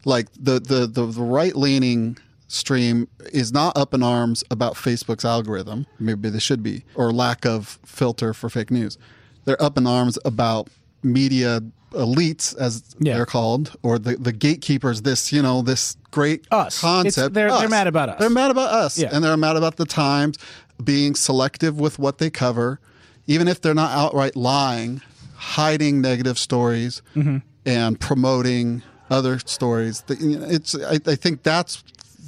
[0.05, 2.17] Like the the the, the right leaning
[2.49, 5.87] stream is not up in arms about Facebook's algorithm.
[5.99, 8.99] Maybe they should be, or lack of filter for fake news.
[9.45, 10.69] They're up in arms about
[11.03, 11.61] media
[11.93, 13.15] elites, as Yeah.
[13.17, 15.03] they're called, or the, the gatekeepers.
[15.03, 16.81] This you know this great Us.
[16.81, 17.35] Concept.
[17.35, 18.17] they're- they're mad about us.
[18.21, 19.11] They're mad about us, Yeah.
[19.13, 20.37] and they're mad about the Times
[20.83, 22.81] being selective with what they cover,
[23.27, 25.01] even if they're not outright lying,
[25.35, 27.39] hiding negative stories Mm-hmm.
[27.65, 30.03] and promoting other stories.
[30.07, 31.83] The- you know, It's I, I think that's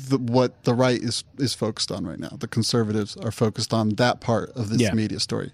[0.08, 2.36] the, what the right is is focused on right now.
[2.38, 4.92] The conservatives are focused on that part of this Yeah.
[4.94, 5.52] media story.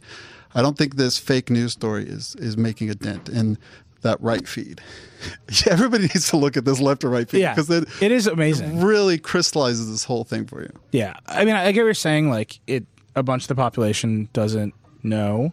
[0.54, 3.58] I don't think this fake news story is is making a dent in
[4.02, 4.80] that right feed.
[5.70, 7.54] Everybody needs to look at this left or right feed Yeah.
[7.54, 8.80] because it It is amazing.
[8.82, 10.70] really crystallizes this whole thing for you.
[10.92, 12.28] Yeah, I mean, I get what you're saying.
[12.30, 12.86] Like, it
[13.16, 15.52] a bunch of the population doesn't know,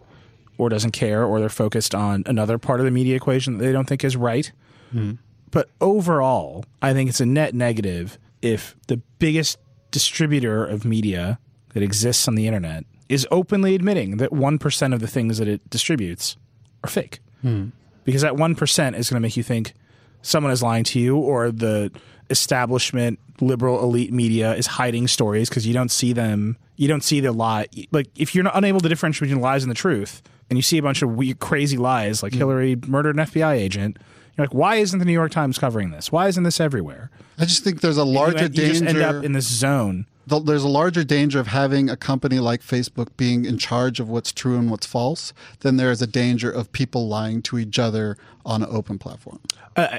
[0.58, 3.72] or doesn't care, or they're focused on another part of the media equation that they
[3.72, 4.52] don't think is right.
[4.94, 5.12] Mm-hmm.
[5.50, 9.58] But overall, I think it's a net negative if the biggest
[9.90, 11.38] distributor of media
[11.74, 15.48] that exists on the internet is openly admitting that one percent of the things that
[15.48, 16.36] it distributes
[16.84, 17.68] are fake, hmm.
[18.04, 19.74] because that one percent is going to make you think
[20.22, 21.90] someone is lying to you or the
[22.30, 27.20] establishment liberal elite media is hiding stories because you don't see them you don't see
[27.20, 27.66] the lie.
[27.90, 30.78] Like if you're not unable to differentiate between lies and the truth and you see
[30.78, 32.38] a bunch of weird, crazy lies like hmm.
[32.38, 33.98] hillary murdered an fbi agent
[34.36, 37.44] you're like why isn't the new york times covering this why isn't this everywhere I
[37.44, 39.02] just think there's a you, larger you just danger.
[39.02, 42.62] end up in this zone th- there's a larger danger of having a company like
[42.62, 46.50] Facebook being in charge of what's true and what's false than there is a danger
[46.50, 49.40] of people lying to each other on an open platform.
[49.76, 49.98] Uh,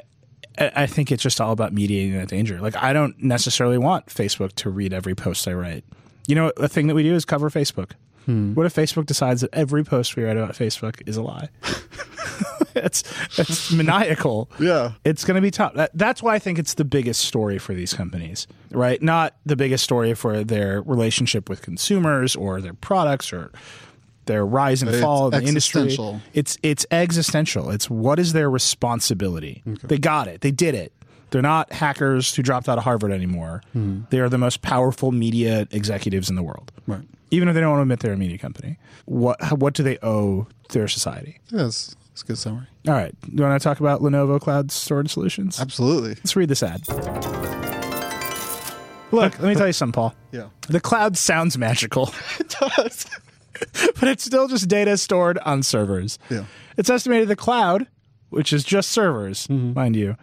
[0.58, 2.60] I, I think it's just all about mediating that danger.
[2.60, 5.84] Like, I don't necessarily want Facebook to read every post I write.
[6.28, 7.92] You know, the thing that we do is cover Facebook.
[8.26, 8.54] Hmm.
[8.54, 11.50] What if Facebook decides that every post we write about Facebook is a lie?
[12.74, 13.04] that's
[13.36, 14.50] that's maniacal.
[14.60, 14.94] Yeah.
[15.04, 15.74] it's going to be tough.
[15.74, 19.02] That, that's why I think it's the biggest story for these companies, right?
[19.02, 23.52] Not the biggest story for their relationship with consumers or their products or
[24.26, 25.98] their rise and It's fall of the industry.
[26.34, 27.70] It's it's existential.
[27.70, 29.62] It's what is their responsibility?
[29.66, 30.42] They got it.
[30.42, 30.94] They did it.
[31.32, 33.64] They're not hackers who dropped out of Harvard anymore.
[33.74, 34.02] Hmm.
[34.12, 36.72] They are the most powerful media executives in the world.
[36.86, 37.02] Right.
[37.32, 39.98] Even if they don't want to admit they're a media company, what what do they
[40.04, 41.40] owe their society?
[41.50, 42.68] Yes, that's a good summary.
[42.88, 45.60] All right, Do you want to talk about Lenovo Cloud Storage Solutions?
[45.60, 46.12] Absolutely.
[46.12, 46.88] Let's read this ad.
[49.12, 50.16] Look, let me tell you something, Paul.
[50.32, 50.50] Yeah.
[50.68, 52.12] The cloud sounds magical.
[52.40, 53.06] it does.
[54.00, 56.18] but it's still just data stored on servers.
[56.30, 56.46] Yeah.
[56.78, 57.88] It's estimated the cloud,
[58.30, 59.74] which is just servers, mm-hmm.
[59.74, 60.16] mind you,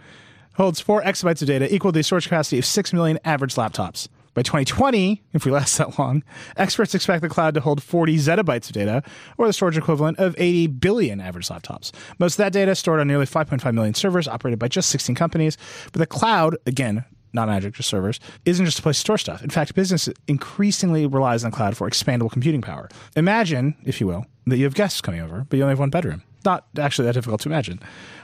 [0.54, 4.08] holds four exabytes of data, equal to the storage capacity of 6 million average laptops.
[4.34, 6.22] By 2020, if we last that long,
[6.56, 9.02] experts expect the cloud to hold 40 zettabytes of data,
[9.38, 11.92] or the storage equivalent of 80 billion average laptops.
[12.18, 15.14] Most of that data is stored on nearly 5.5 million servers operated by just 16
[15.14, 15.58] companies.
[15.92, 19.42] But the cloud, again, not magic, just servers, isn't just a place to store stuff.
[19.42, 22.88] In fact, business increasingly relies on the cloud for expandable computing power.
[23.16, 25.90] Imagine, if you will, that you have guests coming over, but you only have one
[25.90, 26.22] bedroom.
[26.44, 27.80] Not actually that difficult to imagine.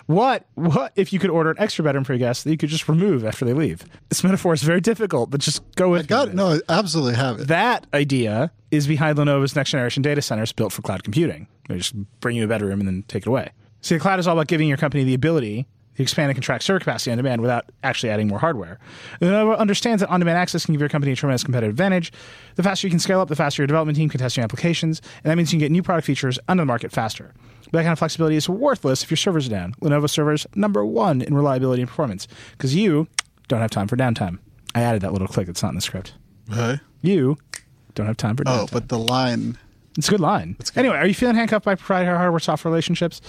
[0.06, 2.68] What what if you could order an extra bedroom for your guests that you could
[2.68, 3.84] just remove after they leave?
[4.08, 6.06] This metaphor is very difficult, but just go with it.
[6.06, 6.34] Got it.
[6.34, 7.48] no, I absolutely have it.
[7.48, 11.48] That idea is behind Lenovo's next generation data centers built for cloud computing.
[11.68, 13.50] They just bring you a bedroom and then take it away.
[13.80, 15.66] See, the cloud is all about giving your company the ability
[16.02, 18.78] expand and contract server capacity on demand without actually adding more hardware.
[19.20, 22.12] Lenovo understands that on-demand access can give your company a tremendous competitive advantage.
[22.56, 25.00] The faster you can scale up, the faster your development team can test your applications,
[25.22, 27.32] and that means you can get new product features onto the market faster.
[27.64, 29.74] But that kind of flexibility is worthless if your servers are down.
[29.80, 33.08] Lenovo servers number one in reliability and performance because you
[33.48, 34.38] don't have time for downtime.
[34.74, 36.14] I added that little click that's not in the script.
[36.52, 36.80] Okay.
[37.02, 37.38] You
[37.94, 38.62] don't have time for oh, downtime.
[38.62, 39.58] Oh, but the line.
[39.96, 40.56] It's a good line.
[40.76, 43.20] Anyway, are you feeling handcuffed by proprietary hardware software relationships?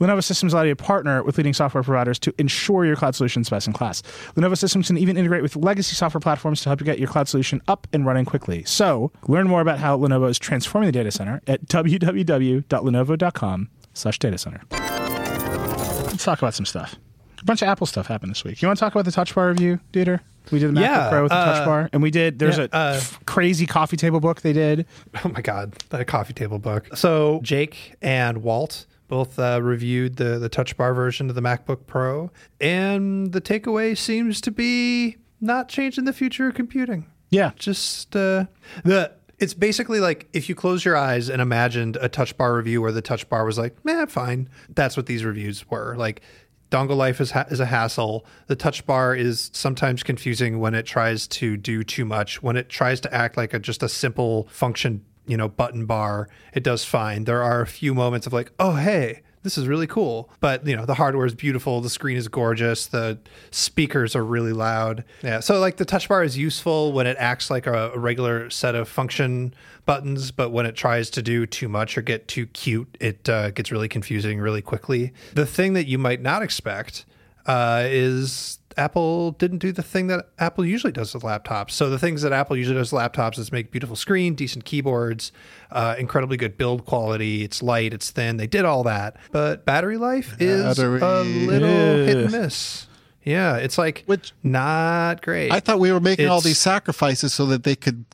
[0.00, 3.42] Lenovo Systems allow you to partner with leading software providers to ensure your cloud solution
[3.42, 4.02] is best in class.
[4.36, 7.28] Lenovo Systems can even integrate with legacy software platforms to help you get your cloud
[7.28, 8.64] solution up and running quickly.
[8.64, 14.38] So, learn more about how Lenovo is transforming the data center at www.lenovo.com slash data
[14.38, 14.62] center.
[14.70, 16.96] Let's talk about some stuff.
[17.40, 18.62] A bunch of Apple stuff happened this week.
[18.62, 20.20] You want to talk about the Touch Bar review, Dieter?
[20.50, 22.38] We did the MacBook Yeah, Pro with the Touch uh, Bar, and we did.
[22.38, 24.86] There's yeah, a uh, f- crazy coffee table book they did.
[25.24, 26.96] Oh my god, that coffee table book.
[26.96, 31.86] So Jake and Walt both uh, reviewed the the Touch Bar version of the MacBook
[31.86, 32.30] Pro,
[32.60, 37.06] and the takeaway seems to be not changing the future of computing.
[37.30, 37.52] Yeah.
[37.56, 38.46] Just uh,
[38.84, 42.80] the it's basically like if you close your eyes and imagined a touch bar review
[42.80, 45.94] where the touch bar was like, "Man, fine." That's what these reviews were.
[45.96, 46.22] Like
[46.70, 48.24] dongle life is ha- is a hassle.
[48.46, 52.42] The touch bar is sometimes confusing when it tries to do too much.
[52.42, 56.28] When it tries to act like a just a simple function, you know, button bar,
[56.52, 57.24] it does fine.
[57.24, 60.28] There are a few moments of like, "Oh, hey, this is really cool.
[60.40, 63.18] But you know, the hardware is beautiful, the screen is gorgeous, the
[63.52, 65.04] speakers are really loud.
[65.22, 65.38] Yeah.
[65.38, 68.88] So like the touch bar is useful when it acts like a, regular set of
[68.88, 69.54] function
[69.84, 73.50] buttons, but when it tries to do too much or get too cute, it uh,
[73.50, 75.12] gets really confusing really quickly.
[75.34, 77.06] The thing that you might not expect
[77.46, 81.70] uh, is Apple didn't do the thing that Apple usually does with laptops.
[81.72, 85.32] So the things that Apple usually does with laptops is make beautiful screen, decent keyboards,
[85.70, 87.42] uh, incredibly good build quality.
[87.42, 88.36] It's light, it's thin.
[88.36, 91.00] They did all that, but battery life is Battery.
[91.00, 92.04] a little Yeah.
[92.04, 92.86] hit and miss.
[93.24, 95.50] Yeah, it's like Which- not great.
[95.50, 98.04] I thought we were making all these sacrifices so that they could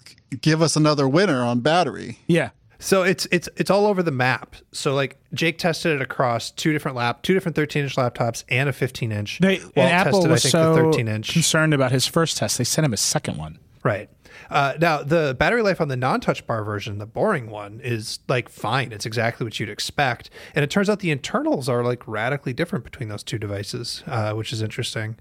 [0.41, 2.21] give us another winner on battery.
[2.27, 2.51] Yeah.
[2.83, 4.57] So it's it's it's all over the map.
[4.73, 8.69] So like Jake tested it across two different lap, two different 13 inch laptops and
[8.69, 9.39] a 15 inch.
[9.39, 11.33] They, Walt and Apple tested, was I think, so the 13 inch.
[11.33, 13.59] concerned about his first test, they sent him a second one.
[13.85, 14.11] Right.
[14.51, 18.19] Uh, now, the battery life on the non touch bar version, the boring one, is
[18.29, 18.93] like fine.
[18.93, 20.31] It's exactly what you'd expect.
[20.55, 24.33] And it turns out the internals are like radically different between those two devices, uh,
[24.35, 25.17] which is interesting.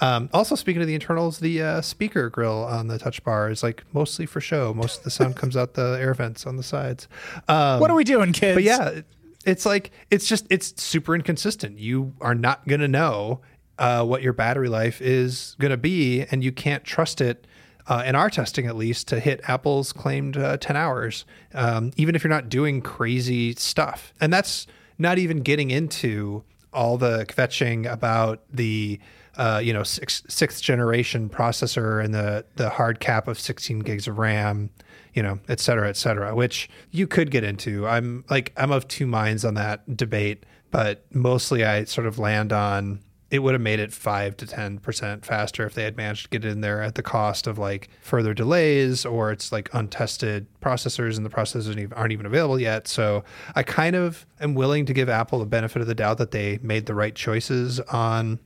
[0.00, 3.62] Um, also, speaking of the internals, the uh, speaker grill on the touch bar is
[3.62, 4.74] like mostly for show.
[4.74, 7.06] Most of the sound comes out the air vents on the sides.
[7.48, 8.56] Um, What are we doing, kids?
[8.56, 9.00] but yeah,
[9.46, 11.78] it's like it's just it's super inconsistent.
[11.78, 13.40] You are not gonna know
[13.78, 17.46] uh, what your battery life is gonna be, and you can't trust it.
[17.86, 22.14] Uh, in our testing, at least, to hit Apple's claimed uh, 10 hours, um, even
[22.14, 24.14] if you're not doing crazy stuff.
[24.20, 24.66] And that's
[24.98, 28.98] not even getting into all the kvetching about the
[29.36, 34.06] uh, you know six, sixth generation processor and the the hard cap of 16 gigs
[34.06, 34.70] of RAM,
[35.12, 37.86] you know, et cetera, et cetera, which you could get into.
[37.86, 42.52] I'm like I'm of two minds on that debate, but mostly I sort of land
[42.52, 46.24] on it would have made it five to ten percent faster if they had managed
[46.24, 49.68] to get it in there at the cost of like further delays or it's like
[49.72, 52.86] untested processors and the processors aren't even available yet.
[52.86, 56.30] So I kind of am willing to give Apple the benefit of the doubt that
[56.30, 58.38] they made the right choices on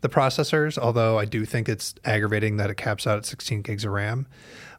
[0.00, 3.84] the processors, although I do think it's aggravating that it caps out at 16 gigs
[3.84, 4.26] of RAM.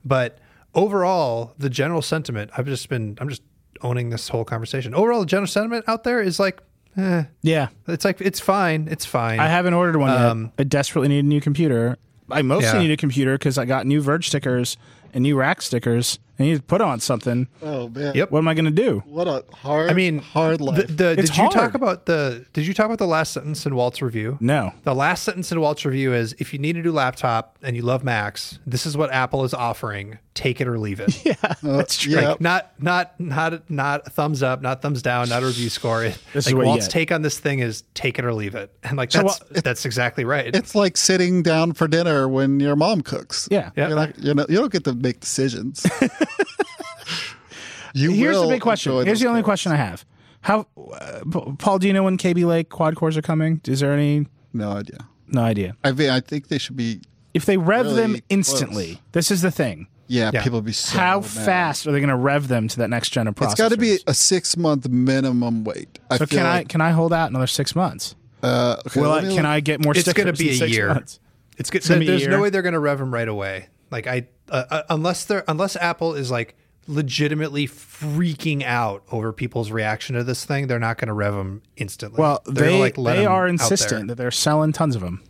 [0.05, 0.37] But
[0.73, 3.41] overall, the general sentiment, I've just been, I'm just
[3.81, 4.93] owning this whole conversation.
[4.93, 6.61] Overall, the general sentiment out there is like,
[6.97, 7.67] eh, Yeah.
[7.87, 8.87] it's like, it's fine.
[8.89, 9.39] It's fine.
[9.39, 10.51] I haven't ordered one Um, yet.
[10.59, 11.97] I desperately need a new computer.
[12.29, 12.79] I mostly Yeah.
[12.79, 14.75] need a computer because I got new Verge stickers
[15.13, 16.19] and new rack stickers.
[16.39, 17.47] I you put on something.
[17.61, 18.13] Oh man.
[18.15, 18.31] Yep.
[18.31, 19.03] What am I going to do?
[19.05, 20.85] What a hard I mean, hard life.
[20.87, 23.75] the, It's did you talk about the, did you talk about the last sentence in
[23.75, 24.37] Walt's review?
[24.39, 24.73] No.
[24.83, 27.81] The last sentence in Walt's review is if you need a new laptop and you
[27.81, 30.19] love Macs, this is what Apple is offering.
[30.33, 31.07] Take it or leave it.
[31.25, 32.13] Yeah, uh, that's true.
[32.13, 32.29] yeah.
[32.29, 36.05] Like not not not not a thumbs up, not thumbs down, not a review score.
[36.05, 36.91] It, This is like what Walt's get.
[36.93, 39.63] take on this thing is take it or leave it, and like So that's what-
[39.63, 40.55] that's exactly right.
[40.55, 43.47] it's like sitting down for dinner when your mom cooks.
[43.49, 43.71] Yeah.
[43.75, 43.87] Yeah.
[43.87, 45.85] You're not, you know, you don't get to make decisions.
[47.93, 48.91] you Here's the big question.
[49.05, 49.45] Here's the only carrots.
[49.45, 50.05] question I have.
[50.41, 51.21] How, uh,
[51.57, 51.79] Paul?
[51.79, 53.59] Do you know when Kaby Lake quad cores are coming?
[53.65, 54.27] Is there any?
[54.53, 55.07] No idea.
[55.27, 55.75] No idea.
[55.83, 57.01] I mean, I think they should be.
[57.33, 58.99] If they rev them instantly, close.
[59.11, 59.87] this is the thing.
[60.09, 60.41] Yeah, Yeah.
[60.43, 60.97] people be so.
[60.97, 61.29] How mad.
[61.29, 63.51] fast are they going to rev them to that next gen of processors?
[63.51, 65.99] It's got to be a six month minimum wait.
[66.09, 68.15] I So feel can I can I hold out another six months?
[68.41, 70.87] Uh, okay, Will I, can look- I get more it's going to be a year.
[70.93, 71.19] months?
[71.57, 71.83] It's good.
[71.85, 73.67] gonna be a there's no way they're going to rev them right away.
[73.91, 76.55] Like I, uh, uh, unless they're unless Apple is like
[76.87, 81.61] legitimately freaking out over people's reaction to this thing, they're not going to rev them
[81.75, 82.19] instantly.
[82.19, 85.21] Well, They're they gonna, like, they are insistent that they're selling tons of them.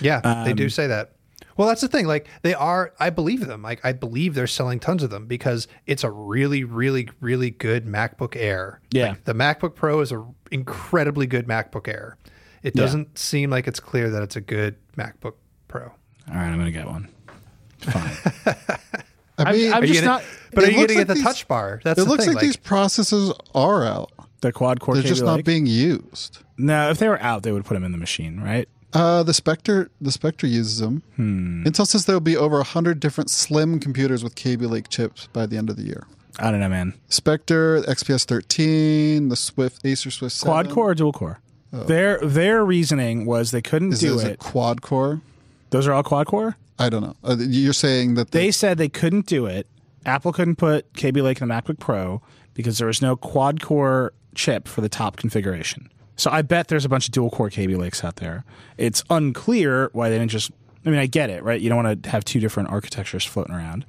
[0.00, 1.12] Yeah, they Um, do say that.
[1.56, 2.06] Well, that's the thing.
[2.06, 3.62] Like they are, I believe them.
[3.62, 7.86] Like I believe they're selling tons of them because it's a really, really, really good
[7.86, 8.80] MacBook Air.
[8.90, 9.10] Yeah.
[9.10, 12.18] Like, the MacBook Pro is a incredibly good MacBook Air.
[12.62, 15.34] It doesn't seem like it's clear that it's a good MacBook
[15.68, 15.84] Pro.
[15.84, 15.92] All
[16.34, 17.08] right, I'm going to get one.
[17.92, 18.56] Fine.
[19.38, 20.22] I mean, I'm Are you just gonna- not
[20.54, 21.80] But It are you looks going to like get the these- Touch Bar?
[21.84, 22.34] That's it the looks thing.
[22.34, 24.10] like, these processors are out.
[24.40, 24.94] the quad core.
[24.94, 25.44] They're just not Lake?
[25.44, 26.38] being used.
[26.58, 28.66] No, if they were out, they would put them in the machine, right?
[28.94, 31.02] Uh, the Spectre, the Spectre uses them.
[31.16, 31.64] Hmm.
[31.66, 35.44] Intel says there will be over hundred different slim computers with Kaby Lake chips by
[35.44, 36.06] the end of the year.
[36.38, 36.94] I don't know, man.
[37.08, 40.50] Spectre, XPS 13, the Swift, Acer Swift 7.
[40.50, 41.40] Quad core or dual core?
[41.72, 44.30] Their their reasoning was they couldn't Is, do is it.
[44.32, 45.20] it quad core?
[45.70, 46.56] Those are all quad core.
[46.78, 47.16] I don't know.
[47.24, 49.66] Uh, you're saying that the, They said they couldn't do it.
[50.04, 52.22] Apple couldn't put Kaby Lake in the MacBook Pro
[52.54, 55.88] because there was no quad core chip for the top configuration.
[56.16, 58.44] So I bet there's a bunch of dual core Kaby Lakes out there.
[58.78, 60.50] It's unclear why they didn't just.
[60.84, 61.60] I mean, I get it, right?
[61.60, 63.84] You don't want to have two different architectures floating around,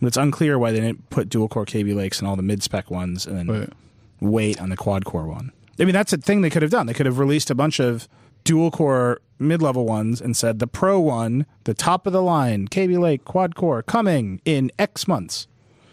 [0.00, 2.62] but it's unclear why they didn't put dual core Kaby Lakes in all the mid
[2.62, 3.72] spec ones and then Right.
[4.20, 5.52] wait on the quad core one.
[5.78, 6.86] I mean, that's a thing they could have done.
[6.86, 8.08] They could have released a bunch of
[8.48, 12.66] dual core mid level ones and said the pro one, the top of the line,
[12.66, 15.46] Kaby Lake quad core coming in X months.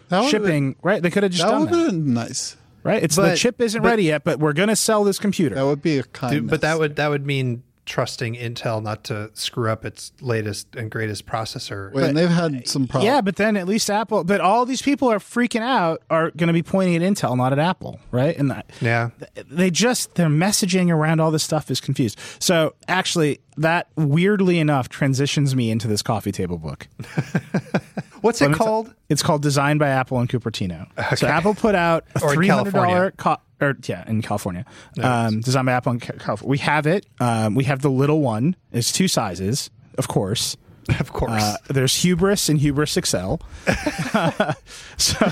[0.08, 1.02] That would've Shipping, right?
[1.02, 2.56] They could have just that done would have that, been nice.
[2.82, 3.02] right?
[3.02, 5.54] It's the chip isn't but- ready yet, but we're going to sell this computer.
[5.54, 6.40] That would be a kindness.
[6.42, 10.74] Dude, but that would that would mean trusting Intel not to screw up its latest
[10.76, 11.92] and greatest processor.
[11.92, 13.06] Wait, and they've had some problems.
[13.06, 14.24] Yeah, but then at least Apple.
[14.24, 17.52] But all these people are freaking out are going to be pointing at Intel, not
[17.52, 18.36] at Apple, right?
[18.36, 19.10] And that, yeah.
[19.48, 22.18] they just their messaging around all this stuff is confused.
[22.40, 26.88] So actually, that weirdly enough transitions me into this coffee table book.
[28.26, 28.94] What's it me t- called?
[29.08, 30.86] It's called Designed by Apple and Cupertino.
[31.16, 34.64] So Apple put out a Or three hundred dollar co- or yeah, in California.
[35.02, 36.50] Um, designed by Apple and Ca- California.
[36.50, 37.06] We have it.
[37.20, 38.54] Um, we have the little one.
[38.72, 40.56] It's two sizes, of course.
[41.00, 41.42] of course.
[41.42, 43.36] Uh, there's Hubris and Hubris XL.
[44.96, 45.26] so,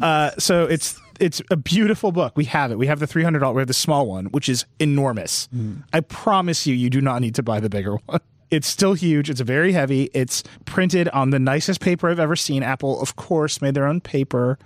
[0.00, 2.36] uh, so it's it's a beautiful book.
[2.36, 2.78] We have it.
[2.78, 3.56] We have the three hundred dollars.
[3.56, 5.48] We have the small one, which is enormous.
[5.92, 8.20] I promise you, you do not need to buy the bigger one.
[8.52, 9.30] It's still huge.
[9.30, 10.10] It's very heavy.
[10.14, 12.62] It's printed on the nicest paper I've ever seen.
[12.62, 14.58] Apple, of course, made their own paper.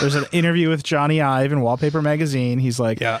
[0.00, 2.58] There's an interview with Jony Ive in Wallpaper Magazine.
[2.58, 3.20] He's like, Yeah.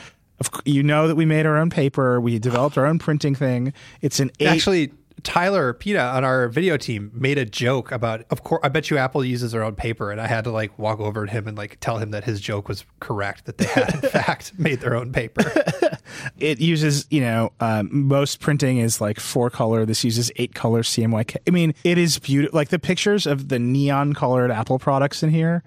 [0.64, 2.20] you know that we made our own paper.
[2.20, 3.72] We developed our own printing thing.
[4.02, 4.48] It's an eight.
[4.48, 4.92] Actually,
[5.22, 8.24] Tyler Pina on our video team made a joke about.
[8.30, 10.78] Of course, I bet you Apple uses their own paper, and I had to like
[10.78, 13.46] walk over to him and like tell him that his joke was correct.
[13.46, 15.50] That they had in fact made their own paper.
[16.38, 20.82] it uses you know um, most printing is like four color this uses eight color
[20.82, 25.22] cmyk i mean it is beautiful like the pictures of the neon colored apple products
[25.22, 25.62] in here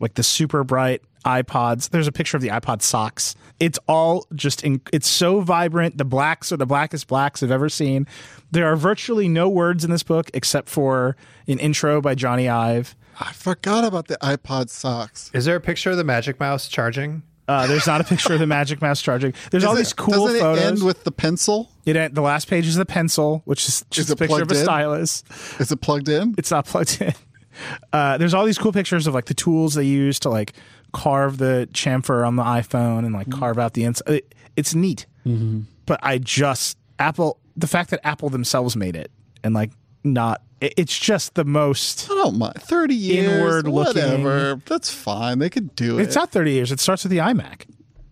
[0.00, 4.62] like the super bright ipods there's a picture of the ipod socks it's all just
[4.64, 8.06] in, it's so vibrant the blacks are the blackest blacks i've ever seen
[8.50, 11.16] there are virtually no words in this book except for
[11.48, 15.30] an intro by jony ive I forgot about the iPod socks.
[15.32, 17.22] Is there a picture of the Magic Mouse charging?
[17.46, 19.96] uh, there's not a picture of the magic mouse charging there's all Does these it-
[19.96, 21.70] cool doesn't photos it end with the pencil?
[21.86, 24.48] It end, the last page is the pencil, which is just Is a picture of
[24.48, 24.64] plugged a in?
[24.64, 25.22] stylus.
[25.60, 26.34] Is it plugged in?
[26.38, 27.12] It's not plugged in.
[27.92, 30.54] Uh, there's all these cool pictures of like the tools they use to like
[30.94, 33.38] carve the chamfer on the iPhone and like mm-hmm.
[33.38, 34.08] carve out the inside.
[34.08, 35.62] It, it's neat, mm-hmm.
[35.84, 39.10] but I just Apple the fact that Apple themselves made it
[39.42, 39.70] and like
[40.02, 40.40] not.
[40.60, 42.10] It's just the most.
[42.10, 42.54] I don't mind.
[42.54, 43.32] 30 years.
[43.32, 44.02] Inward looking.
[44.02, 44.62] Whatever.
[44.64, 45.38] That's fine.
[45.38, 46.04] They could do it.
[46.04, 46.72] It's not 30 years.
[46.72, 47.66] It starts with the iMac.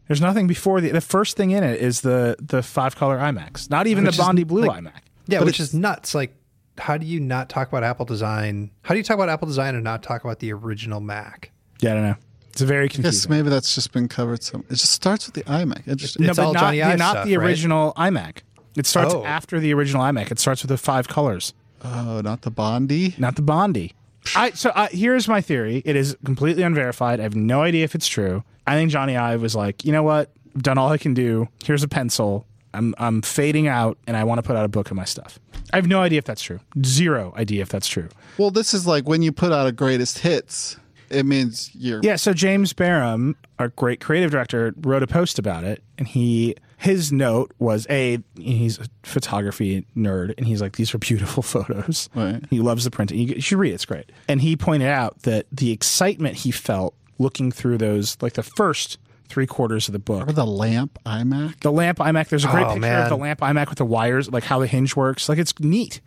[0.06, 3.70] There's nothing before the the first thing in it is the the five color iMacs.
[3.70, 5.00] Not even Which the is, Bondi Blue like- iMac.
[5.28, 6.14] Yeah, But which is nuts.
[6.14, 6.34] Like,
[6.76, 8.72] how do you not talk about Apple design?
[8.82, 11.52] How do you talk about Apple design and not talk about the original Mac?
[11.80, 12.16] Yeah, I don't know.
[12.52, 14.42] It's very Yes, maybe that's just been covered.
[14.42, 14.60] Some.
[14.68, 15.88] It just starts with the iMac.
[15.88, 16.24] Interesting.
[16.26, 17.46] It's no, but all not, Johnny the, Ive not stuff, the right?
[17.48, 18.38] original iMac.
[18.76, 19.24] It starts Oh.
[19.24, 20.30] after the original iMac.
[20.30, 23.14] It starts with the five colors, Oh, not the Bondi.
[23.18, 23.94] not the Bondi.
[24.36, 25.82] I so uh, here's my theory.
[25.84, 27.18] It is completely unverified.
[27.20, 28.44] I have no idea if it's true.
[28.66, 30.30] I think Jony Ive was like, you know what?
[30.54, 31.48] I've done all I can do.
[31.64, 32.46] Here's a pencil.
[32.74, 35.38] I'm I'm fading out, and I want to put out a book of my stuff.
[35.72, 36.60] I have no idea if that's true.
[36.84, 38.08] Zero idea if that's true.
[38.38, 40.76] Well, this is like when you put out a greatest hits.
[41.12, 42.00] It means you're.
[42.02, 46.56] Yeah, so James Bareham, our great creative director, wrote a post about it, and he
[46.78, 52.08] his note was a he's a photography nerd, and he's like these are beautiful photos.
[52.14, 52.42] Right.
[52.50, 53.18] He loves the printing.
[53.18, 54.10] You, you should read it; it's great.
[54.28, 58.98] And he pointed out that the excitement he felt looking through those, like the first
[59.28, 61.60] three quarters of the book, Or the lamp iMac.
[61.60, 62.28] the lamp iMac.
[62.28, 63.02] There's a great Oh, picture man.
[63.04, 65.28] of the lamp iMac with the wires, like how the hinge works.
[65.28, 66.00] Like it's neat.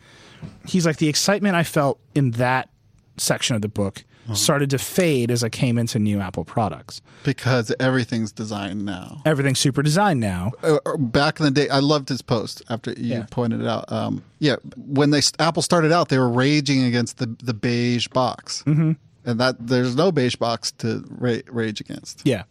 [0.67, 2.69] He's like the excitement I felt in that
[3.17, 4.33] section of the book Uh-huh.
[4.33, 7.01] started to fade as I came into new Apple products.
[7.23, 9.21] because everything's designed now.
[9.23, 10.51] Everything's super designed now.
[10.63, 13.25] Uh, uh, Back in the day, I loved his post after you Yeah.
[13.29, 13.91] pointed it out.
[13.91, 18.63] Um, yeah, when they Apple started out, they were raging against the the beige box,
[18.65, 18.93] mm-hmm.
[19.25, 22.21] and that there's no beige box to ra- rage against.
[22.25, 22.43] Yeah.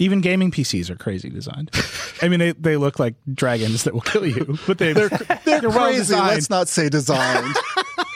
[0.00, 1.70] Even gaming PCs are crazy designed.
[2.22, 5.08] I mean, they, they look like dragons that will kill you, but they, they're,
[5.44, 5.98] they're, well Crazy.
[5.98, 6.26] designed.
[6.26, 7.54] Let's not say designed.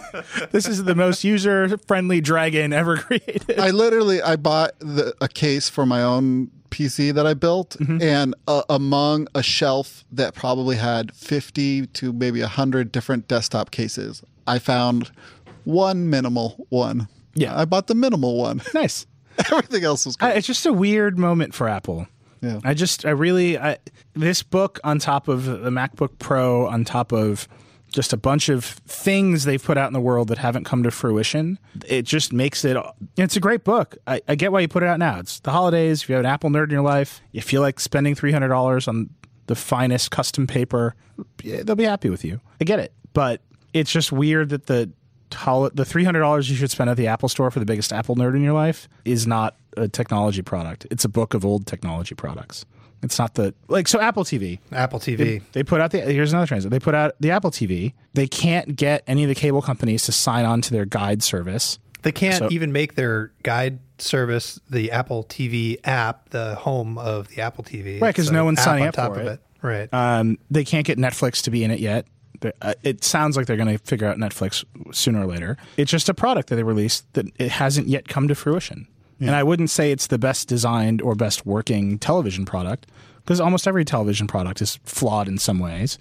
[0.50, 3.58] This is the most user friendly dragon ever created.
[3.58, 8.34] I literally I bought the, a case for my own PC that I built, and
[8.48, 14.58] uh, among a shelf that probably had fifty to maybe hundred different desktop cases, I
[14.58, 15.10] found
[15.64, 17.08] one minimal one.
[17.34, 17.58] Yeah.
[17.58, 18.62] I bought the minimal one.
[18.74, 19.06] Nice.
[19.50, 22.06] Everything else was I, it's just a weird moment for Apple.
[22.42, 22.60] Yeah.
[22.64, 23.78] I just, I really, I,
[24.14, 27.48] this book on top of the MacBook Pro, on top of
[27.92, 30.90] just a bunch of things they've put out in the world that haven't come to
[30.90, 31.58] fruition.
[31.86, 32.76] It just makes it.
[33.16, 33.96] It's a great book.
[34.06, 35.18] I, I get why you put it out now.
[35.20, 36.02] It's the holidays.
[36.02, 38.48] If you have an Apple nerd in your life, you feel like spending three hundred
[38.48, 39.10] dollars on
[39.46, 40.94] the finest custom paper,
[41.42, 42.40] they'll be happy with you.
[42.60, 43.40] I get it, but
[43.72, 44.90] it's just weird that the
[45.74, 48.16] the three hundred dollars you should spend at the Apple Store for the biggest Apple
[48.16, 50.86] nerd in your life is not a technology product.
[50.90, 52.66] It's a book of old technology products.
[53.02, 54.58] It's not the like so Apple TV.
[54.70, 55.42] Apple TV.
[55.52, 56.70] They put out the here's another transit.
[56.70, 57.94] They put out the Apple TV.
[58.14, 61.78] They can't get any of the cable companies to sign on to their guide service.
[62.02, 67.28] They can't So- even make their guide service the Apple TV app the home of
[67.28, 68.00] the Apple TV.
[68.00, 69.30] Right, because no one's signing on up top for of it.
[69.32, 69.40] it.
[69.66, 69.88] Right.
[69.92, 72.06] Um, they can't get Netflix to be in it yet.
[72.60, 75.56] Uh, It sounds like they're going to figure out Netflix sooner or later.
[75.76, 78.88] It's just a product that they released that it hasn't yet come to fruition.
[79.28, 82.86] And I wouldn't say it's the best designed or best working television product
[83.18, 85.98] because almost every television product is flawed in some ways.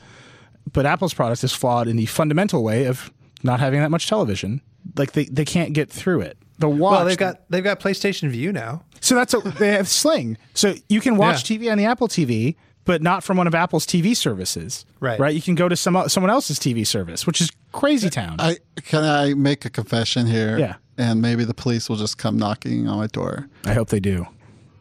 [0.72, 3.12] But Apple's product is flawed in the fundamental way of
[3.44, 4.62] not having that much television.
[4.98, 6.38] Like they, they can't get through it.
[6.60, 6.92] The watch.
[6.92, 8.84] well, they've got they've got PlayStation Vue now.
[9.00, 10.38] So that's a, they have Sling.
[10.54, 11.58] So you can watch Yeah.
[11.58, 12.56] TV on the Apple TV,
[12.86, 14.86] but not from one of Apple's TV services.
[15.00, 15.20] Right.
[15.20, 15.34] Right.
[15.34, 18.36] You can go to some someone else's TV service, which is crazy uh, town.
[18.40, 20.58] I can I make a confession here?
[20.60, 20.76] Yeah.
[21.02, 23.48] And maybe the police will just come knocking on my door.
[23.66, 24.28] I hope they do.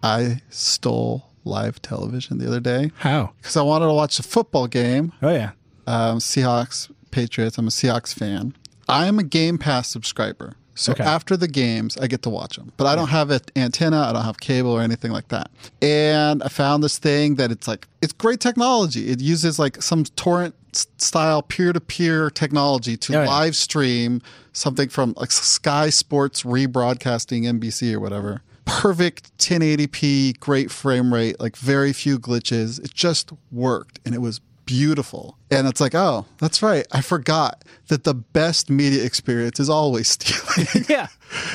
[0.02, 3.32] I stole live television the other day How?
[3.38, 5.12] because I wanted to watch a football game.
[5.22, 5.52] Oh yeah.
[5.86, 7.56] Um, Seahawks, Patriots.
[7.56, 8.54] I'm a Seahawks fan.
[8.86, 10.56] I am a Game Pass subscriber.
[10.80, 11.04] So Okay.
[11.04, 12.72] after the games, I get to watch them.
[12.78, 14.00] But I don't have an antenna.
[14.08, 15.50] I don't have cable or anything like that.
[15.82, 19.10] And I found this thing that it's like it's great technology.
[19.10, 20.54] It uses like some torrent
[20.96, 23.28] style peer to peer technology to Oh, yeah.
[23.28, 24.22] live stream
[24.52, 28.40] something from like Sky Sports rebroadcasting NBC or whatever.
[28.64, 32.82] Perfect 1080p, great frame rate, like very few glitches.
[32.82, 34.40] It just worked and it was
[34.70, 35.36] beautiful.
[35.50, 36.86] And it's like, oh, that's right.
[36.92, 40.84] I forgot that the best media experience is always stealing.
[40.88, 41.08] Yeah.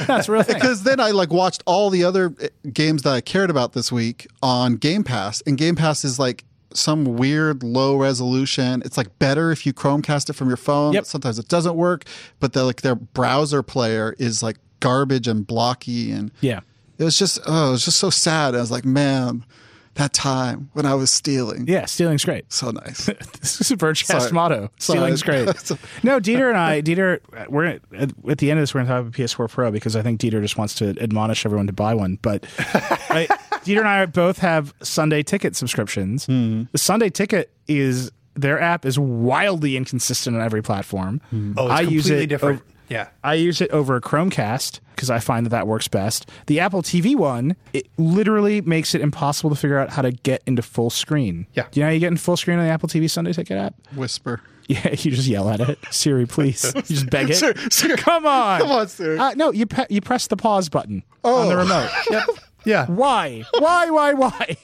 [0.06, 0.44] That's real.
[0.44, 3.92] Because then I like watched all the other uh, games that I cared about this
[3.92, 6.44] week on Game Pass, and Game Pass is like
[6.74, 8.82] some weird low resolution.
[8.86, 10.94] It's like better if you Chromecast it from your phone.
[10.94, 11.06] Yep.
[11.06, 12.04] Sometimes it doesn't work,
[12.40, 16.60] but the like their browser player is like garbage and blocky, and yeah.
[16.98, 18.56] it was just oh, it was just so sad.
[18.56, 19.46] I was like, man,
[19.96, 21.86] that time when I was stealing, Yeah.
[21.86, 22.52] Stealing's great.
[22.54, 23.06] so nice.
[23.42, 24.32] This is a Vergecast Sorry.
[24.32, 24.70] motto.
[24.80, 24.98] Sorry.
[24.98, 25.46] Stealing's great.
[26.04, 27.20] no, Dieter and I, Dieter,
[27.50, 27.82] we're at,
[28.28, 30.20] at the end of this, we're going to talk about PS4 Pro because I think
[30.20, 32.18] Dieter just wants to admonish everyone to buy one.
[32.22, 33.28] But I,
[33.64, 36.26] Dieter and I both have Sunday Ticket subscriptions.
[36.26, 36.64] Hmm.
[36.72, 41.22] The Sunday Ticket is their app is wildly inconsistent on every platform.
[41.56, 42.62] Oh, it's I use completely it different.
[42.62, 43.08] over- yeah.
[43.24, 46.30] I use it over a Chromecast because I find that that works best.
[46.48, 50.42] The Apple TV one, it literally makes it impossible to figure out how to get
[50.46, 51.48] into full screen.
[51.54, 51.68] Yeah.
[51.72, 53.58] Do you know how you get in full screen on the Apple TV Sunday Ticket
[53.58, 53.76] app?
[53.96, 54.42] Whisper.
[54.68, 55.78] Yeah, you just yell at it.
[55.92, 56.74] Siri, please.
[56.76, 57.36] You just beg it.
[57.36, 57.98] Siri, Siri.
[57.98, 58.62] Come on.
[58.62, 59.18] Come on, Siri.
[59.18, 61.90] Uh, no, you pe- you press the pause button on the remote.
[62.12, 62.24] Yep.
[62.66, 62.86] Yeah.
[62.88, 63.44] Why?
[63.60, 63.90] Why?
[63.92, 64.14] Why?
[64.14, 64.58] Why?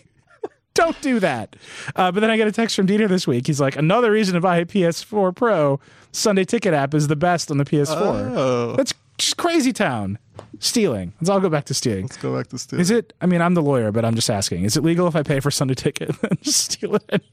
[0.74, 1.56] Don't do that.
[1.96, 3.46] Uh, but then I get a text from Dieter this week.
[3.46, 5.80] He's like, another reason to buy a PS4 Pro.
[6.12, 8.34] Sunday Ticket app is the best on the PS4.
[8.36, 8.76] Oh.
[8.76, 10.18] That's just crazy town.
[10.60, 11.14] Stealing.
[11.20, 12.04] Let's all go back to stealing.
[12.04, 12.82] Let's go back to stealing.
[12.82, 13.14] Is it?
[13.22, 14.64] I mean, I'm the lawyer, but I'm just asking.
[14.64, 17.28] Is it legal if I pay for Sunday Ticket and just steal it anyway?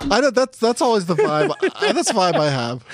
[0.00, 1.52] I know that's that's always the vibe.
[1.76, 2.84] I, that's the vibe I have.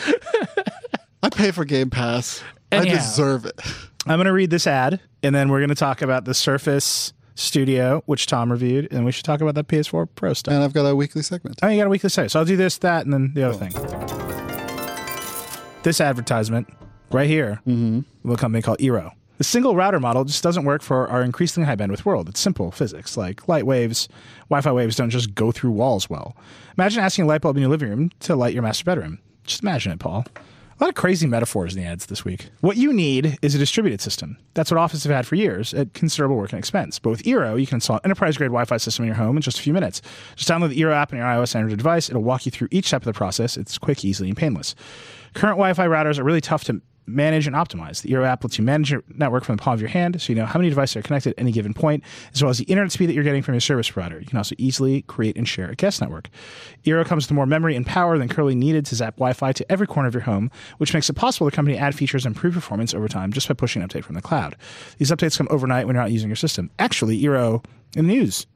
[1.23, 2.43] I pay for Game Pass.
[2.73, 2.95] Anyhow.
[2.95, 3.61] I deserve it.
[4.07, 7.12] I'm going to read this ad, and then we're going to talk about the Surface
[7.35, 10.55] Studio, which Tom reviewed, and we should talk about that PS4 Pro stuff.
[10.55, 11.59] And I've got a weekly segment.
[11.62, 12.33] Oh, you got a weekly segment.
[12.33, 13.68] So I'll do this, that, and then the other oh.
[13.68, 14.20] thing.
[15.83, 16.68] This advertisement
[17.11, 18.31] right here, mm-hmm.
[18.31, 19.12] a company called Eero.
[19.39, 22.28] The single router model just doesn't work for our increasingly high bandwidth world.
[22.28, 23.16] It's simple physics.
[23.16, 24.07] Like light waves,
[24.51, 26.37] Wi Fi waves don't just go through walls well.
[26.76, 29.20] Imagine asking a light bulb in your living room to light your master bedroom.
[29.45, 30.26] Just imagine it, Paul.
[30.78, 32.51] A lot of crazy metaphors in the ads this week.
[32.61, 34.37] What you need is a distributed system.
[34.55, 36.99] That's what Office have had for years at considerable work and expense.
[36.99, 39.37] But with Eero, you can install an enterprise grade Wi Fi system in your home
[39.37, 40.03] in just a few minutes.
[40.37, 42.11] Just download the Eero app on your iOS Android device.
[42.11, 43.57] It'll walk you through each step of the process.
[43.57, 44.74] It's quick, easy, and painless.
[45.35, 48.03] Current Wi Fi routers are really tough to manage and optimize.
[48.03, 50.33] The Eero app lets you manage your network from the palm of your hand, so
[50.33, 52.64] you know how many devices are connected at any given point, as well as the
[52.64, 54.18] internet speed that you're getting from your service provider.
[54.20, 56.28] You can also easily create and share a guest network.
[56.85, 59.87] Eero comes with more memory and power than currently needed to zap Wi-Fi to every
[59.87, 62.35] corner of your home, which makes it possible for the company to add features and
[62.35, 64.57] improve performance over time just by pushing an update from the cloud.
[64.99, 66.70] These updates come overnight when you're not using your system.
[66.78, 67.64] Actually, Eero
[67.97, 68.47] in the news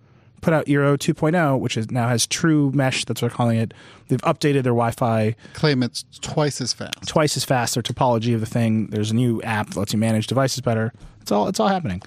[0.45, 3.07] put out Eero 2.0, which is now has true mesh.
[3.07, 3.73] That's what they're calling it.
[4.09, 7.09] They've updated their Wi-Fi Claim it's twice as fast.
[7.09, 7.75] twice as fast.
[7.75, 8.89] Their topology of the thing.
[8.89, 10.93] There's a new app that lets you manage devices better.
[11.25, 12.01] It's all it's all happening.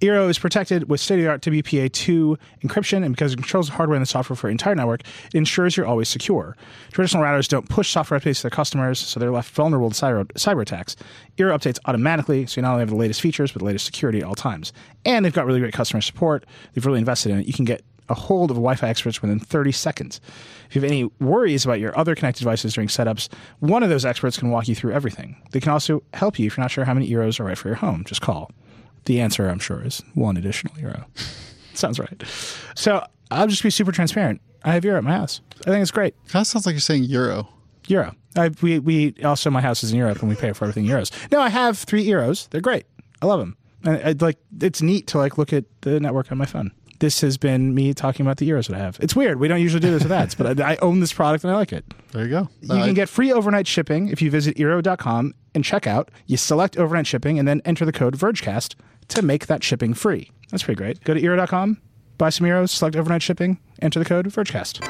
[0.00, 3.74] Eero is protected with state of the art WPA2 encryption, and because it controls the
[3.74, 6.56] hardware and the software for your entire network, it ensures you're always secure.
[6.90, 10.24] Traditional routers don't push software updates to their customers, so they're left vulnerable to cyber,
[10.32, 10.96] cyber attacks.
[11.38, 14.18] Eero updates automatically, so you not only have the latest features, but the latest security
[14.18, 14.72] at all times.
[15.04, 16.44] And they've got really great customer support.
[16.72, 17.46] They've really invested in it.
[17.46, 20.20] You can get a hold of Wi Fi experts within 30 seconds.
[20.68, 23.28] If you have any worries about your other connected devices during setups,
[23.60, 25.36] one of those experts can walk you through everything.
[25.52, 27.68] They can also help you if you're not sure how many Eeros are right for
[27.68, 28.04] your home.
[28.04, 28.50] Just call.
[29.04, 31.06] The answer, I'm sure, is one additional euro.
[31.74, 32.22] Sounds right.
[32.74, 34.40] So I'll just be super transparent.
[34.64, 35.40] I have Eero at my house.
[35.66, 36.14] I think it's great.
[36.32, 37.48] That sounds like you're saying euro.
[37.88, 38.14] Euro.
[38.36, 41.10] I, we, we also, my house is in Europe and we pay for everything Euros.
[41.30, 42.48] No, I have three Euros.
[42.48, 42.86] They're great.
[43.20, 43.56] I love them.
[43.84, 46.72] And I, like, it's neat to like look at the network on my phone.
[47.00, 48.98] This has been me talking about the Euros that I have.
[49.00, 49.38] It's weird.
[49.38, 51.56] We don't usually do this with ads, but I, I own this product and I
[51.56, 51.84] like it.
[52.12, 52.48] There you go.
[52.62, 56.10] You can get free overnight shipping if you visit Eero.com and check out.
[56.26, 58.74] You select overnight shipping and then enter the code VergeCast
[59.08, 60.30] to make that shipping free.
[60.50, 61.02] That's pretty great.
[61.04, 61.80] Go to Eero.com,
[62.18, 64.80] buy some Euros, select overnight shipping, enter the code VergeCast.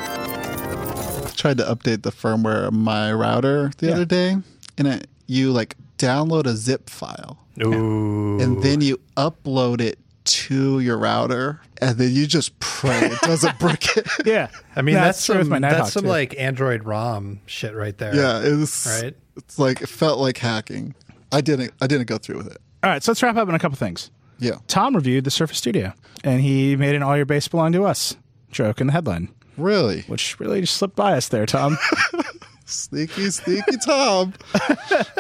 [1.37, 3.95] tried to update the firmware of my router the Yeah.
[3.95, 4.37] other day,
[4.79, 8.41] and it, you like download a zip file, Ooh.
[8.41, 13.59] and then you upload it to your router, and then you just pray it doesn't
[13.59, 14.07] brick it.
[14.25, 14.49] Yeah.
[14.75, 16.09] I mean, No, that's true some, my that's some too.
[16.09, 18.15] like Android ROM shit right there.
[18.15, 19.15] yeah, it was Right.
[19.37, 20.95] It's like it felt like hacking.
[21.33, 21.73] I didn't.
[21.83, 22.59] I didn't go through with it.
[22.85, 24.11] All right, so let's wrap up on a couple things.
[24.39, 24.59] Yeah.
[24.67, 28.15] Tom reviewed the Surface Studio, and he made an "All your base belong to us"
[28.51, 31.79] joke in the headline, Really which really just slipped by us there, Tom.
[32.67, 34.35] sneaky, sneaky Tom.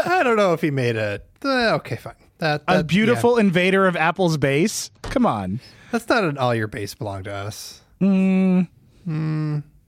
[0.04, 1.22] I don't know if he made a.
[1.42, 2.14] Uh, okay, fine.
[2.36, 4.90] That, a that- beautiful invader of Apple's base.
[5.00, 5.60] Come on.
[5.90, 7.80] That's not an all your base belong to us.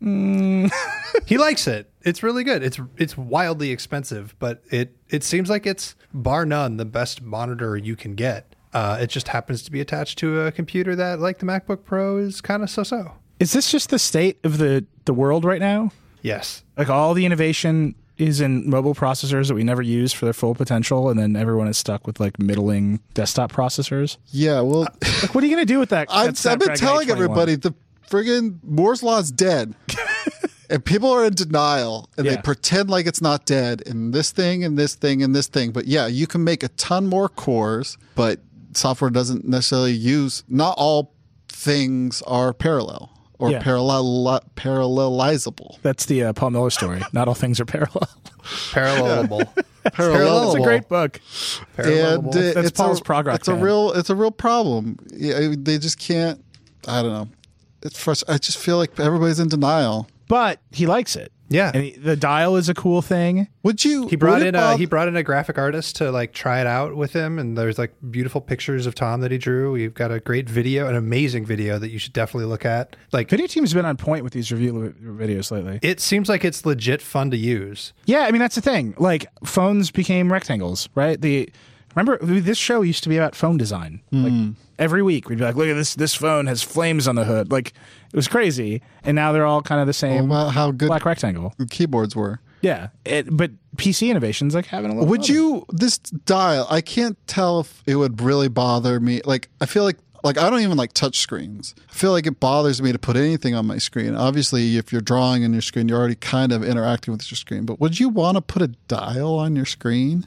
[1.27, 1.91] he likes it.
[2.03, 2.63] It's really good.
[2.63, 7.77] It's it's wildly expensive, but it it seems like it's bar none the best monitor
[7.77, 8.55] you can get.
[8.73, 12.19] Uh, it just happens to be attached to a computer that, like the MacBook Pro,
[12.19, 13.13] is kind of so so.
[13.41, 15.91] Is this just the state of the the world right now?
[16.23, 16.63] Yes.
[16.77, 20.55] Like all the innovation is in mobile processors that we never use for their full
[20.55, 24.17] potential, and then everyone is stuck with like middling desktop processors.
[24.29, 24.61] Yeah.
[24.61, 24.89] Well,
[25.23, 26.09] Like, what are you going to do with that?
[26.11, 27.23] I've, that I've been Snapdragon telling 821?
[27.23, 27.75] everybody the
[28.09, 29.75] friggin' Moore's law is dead.
[30.71, 34.65] and people are in denial and they pretend like it's not dead and this thing
[34.65, 35.71] and this thing and this thing.
[35.73, 38.41] But yeah, you can make a ton more cores, but
[38.75, 41.13] software doesn't necessarily use, not all
[41.49, 43.63] things are parallel or Yeah.
[43.63, 45.81] parallel parallelizable.
[45.83, 47.03] That's the uh, Paul Miller story.
[47.13, 48.09] Not all things are parallel.
[48.73, 49.49] Parallelable.
[49.89, 51.21] It's a great book.
[51.77, 52.29] and Parallelable.
[52.29, 54.99] uh, That's it's Paul's a, prog rock It's a real, it's a real problem.
[55.15, 56.43] Yeah, they just can't.
[56.89, 57.29] I don't know.
[57.87, 60.09] It's frust- I just feel like everybody's in denial.
[60.28, 61.32] But he likes it.
[61.49, 61.70] Yeah.
[61.72, 63.47] And he, the dial is a cool thing.
[63.62, 64.09] Would you?
[64.09, 66.32] He brought would it in a bother- he brought in a graphic artist to like
[66.32, 69.70] try it out with him, and there's like beautiful pictures of Tom that he drew.
[69.70, 72.97] We've got a great video, an amazing video that you should definitely look at.
[73.12, 75.78] Like Video team's been on point with these review videos lately.
[75.82, 77.93] it seems like it's legit fun to use.
[78.07, 78.95] Yeah, I mean that's the thing.
[78.99, 81.20] Like phones became rectangles, right?
[81.20, 81.49] The
[81.97, 84.03] remember this show used to be about phone design.
[84.13, 84.51] Like hmm.
[84.79, 85.95] every week we'd be like, "Look at this!
[85.95, 89.63] This phone has flames on the hood." Like it was crazy, and now they're all
[89.63, 91.55] kind of the same about how good black rectangle.
[91.71, 92.41] keyboards were.
[92.61, 95.09] Yeah, it, but PC innovations like having a little.
[95.09, 96.67] Would you this dial?
[96.71, 99.21] I can't tell if it would really bother me.
[99.25, 101.75] Like I feel like like I don't even like touch screens.
[101.89, 104.15] I feel like it bothers me to put anything on my screen.
[104.15, 107.65] Obviously, if you're drawing on your screen, you're already kind of interacting with your screen.
[107.65, 110.27] But would you want to put a dial on your screen?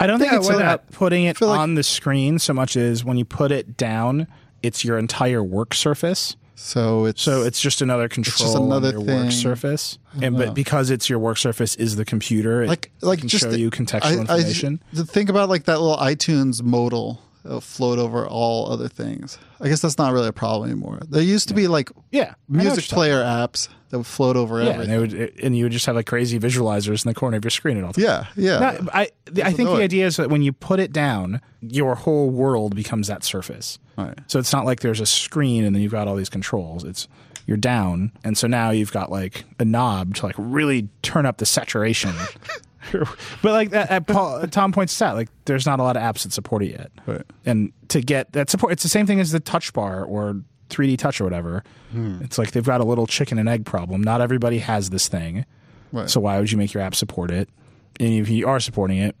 [0.00, 0.90] I don't think Yeah, it's about not?
[0.92, 4.26] putting it like- on the screen so much as when you put it down,
[4.62, 6.36] it's your entire work surface.
[6.56, 9.22] So it's So it's just another control another on your thing.
[9.24, 13.20] work surface, and but because it's your work surface is the computer, it like like
[13.20, 14.82] can just show the- you contextual I- I- information.
[14.92, 19.38] the think about like that little iTunes modal that'll float over all other things.
[19.60, 21.00] I guess that's not really a problem anymore.
[21.08, 24.06] There used to be like yeah, I know what music you're player apps that would
[24.06, 25.18] float over talking- Yeah, and, everything.
[25.18, 27.50] they would, and you would just have like crazy visualizers in the corner of your
[27.50, 28.04] screen at all times.
[28.04, 28.58] Yeah, yeah.
[28.58, 29.08] No, I
[29.42, 29.78] I think annoying.
[29.78, 33.78] the idea is that when you put it down, your whole world becomes that surface.
[33.98, 34.18] Right.
[34.28, 36.84] So it's not like there's a screen and then you've got all these controls.
[36.84, 37.08] It's
[37.46, 41.38] you're down, and so now you've got like a knob to like really turn up
[41.38, 42.12] the saturation.
[42.92, 46.22] but like that, that Paul, Tom points out, like there's not a lot of apps
[46.22, 46.90] that support it yet.
[47.06, 47.22] Right.
[47.44, 50.98] And to get that support, it's the same thing as the Touch Bar or 3D
[50.98, 51.62] Touch or whatever.
[51.92, 52.22] Hmm.
[52.22, 54.02] It's like they've got a little chicken and egg problem.
[54.02, 55.44] Not everybody has this thing.
[55.92, 56.08] Right.
[56.08, 57.48] So why would you make your app support it?
[57.98, 59.16] And if you are supporting it,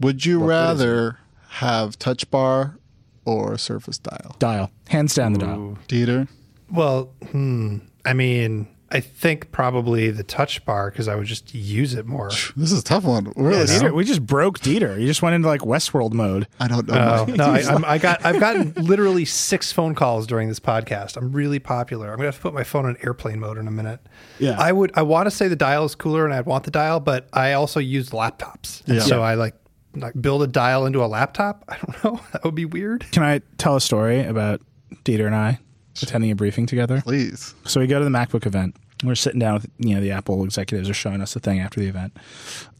[0.00, 2.76] Would you rather have touch bar
[3.24, 4.34] or surface dial?
[4.38, 5.78] dial hands down the dial.
[5.88, 6.28] Dieter?
[6.70, 11.94] Well, hmm, I mean, I think probably the touch bar because I would just use
[11.94, 12.28] it more.
[12.28, 13.32] This is a tough one.
[13.36, 15.00] Really, Dieter, we just broke Dieter.
[15.00, 16.48] You just went into like Westworld mode.
[16.58, 16.94] I don't know.
[16.94, 17.28] Much.
[17.28, 21.16] Oh, no, I, I'm, I got I've gotten literally six phone calls during this podcast.
[21.16, 22.10] I'm really popular.
[22.10, 24.00] I'm gonna have to put my phone on airplane mode in a minute.
[24.38, 24.56] Yeah.
[24.58, 24.90] I would.
[24.94, 27.52] I want to say the dial is cooler, and I'd want the dial, but I
[27.52, 28.84] also use laptops.
[28.86, 29.02] And Yeah.
[29.02, 29.54] So I like
[29.94, 31.64] like build a dial into a laptop.
[31.68, 32.20] I don't know.
[32.32, 33.06] That would be weird.
[33.12, 34.60] Can I tell a story about
[35.04, 35.60] Dieter and I
[36.02, 37.00] attending a briefing together?
[37.02, 37.54] Please.
[37.64, 38.76] So we go to the MacBook event.
[39.02, 41.80] We're sitting down with you know the Apple executives are showing us the thing after
[41.80, 42.16] the event,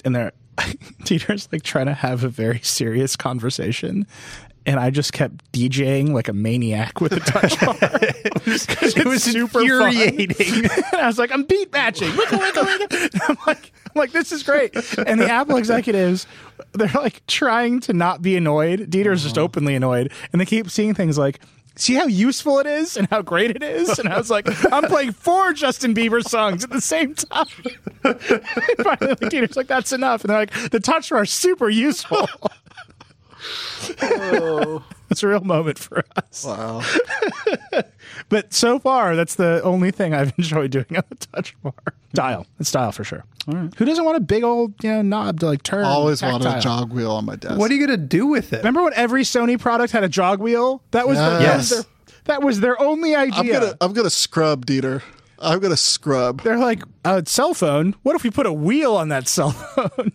[0.04, 0.32] and they're
[1.04, 4.06] Dieter's like trying to have a very serious conversation,
[4.66, 7.76] and I just kept DJing like a maniac with a touch bar.
[7.80, 10.64] it was super infuriating.
[10.64, 10.84] Fun.
[10.92, 12.14] and I was like, I'm beat matching.
[12.16, 12.86] Wiggle, wiggle, wiggle.
[12.90, 14.74] And I'm like, I'm like, this is great.
[14.98, 16.26] And the Apple executives,
[16.72, 18.90] they're like trying to not be annoyed.
[18.90, 19.44] Dieter's just uh-huh.
[19.44, 21.40] openly annoyed, and they keep seeing things like
[21.76, 23.98] see how useful it is and how great it is?
[23.98, 27.46] And I was like, I'm playing four Justin Bieber songs at the same time.
[28.02, 30.22] finally, the Dieter's like, that's enough.
[30.22, 32.28] And they're like, the touch is super useful.
[34.02, 34.84] Oh.
[35.10, 36.44] It's a real moment for us.
[36.44, 36.82] Wow.
[38.28, 41.72] But so far, that's the only thing I've enjoyed doing on the touch bar.
[42.12, 42.46] Dial.
[42.58, 43.24] It's dial for sure.
[43.46, 45.84] Who doesn't want a big old you know knob to like turn?
[45.84, 46.60] Always wanted a tactile?
[46.80, 47.58] jog wheel on my desk.
[47.58, 48.58] What are you gonna do with it?
[48.58, 50.82] Remember when every Sony product had a jog wheel?
[50.92, 51.70] That was, the, that, was Yes.
[51.70, 51.82] their,
[52.24, 53.34] that was their only idea.
[53.38, 55.02] I'm gonna I'm gonna scrub Dieter.
[55.40, 56.42] I'm gonna scrub.
[56.42, 57.94] They're like a cell phone.
[58.02, 60.12] What if we put a wheel on that cell phone?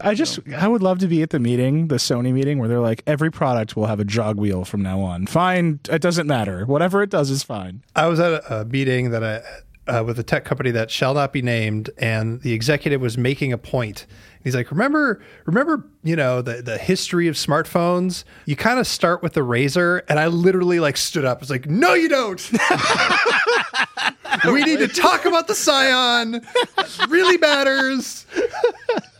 [0.00, 2.80] I just I would love to be at the meeting, the Sony meeting, where they're
[2.80, 5.26] like, every product will have a jog wheel from now on.
[5.26, 6.64] Fine, it doesn't matter.
[6.66, 7.82] Whatever it does is fine.
[7.94, 9.42] I was at a, meeting that I
[9.86, 13.52] uh, with a tech company that shall not be named, and the executive was making
[13.52, 14.06] a point.
[14.42, 18.24] He's like, "Remember, remember, you know, the the history of smartphones.
[18.44, 21.38] You kind of start with the RAZR." And I literally like stood up.
[21.38, 22.50] I was like, "No, you don't.
[24.44, 26.44] we need to talk about the Psion.
[26.76, 28.26] That really matters.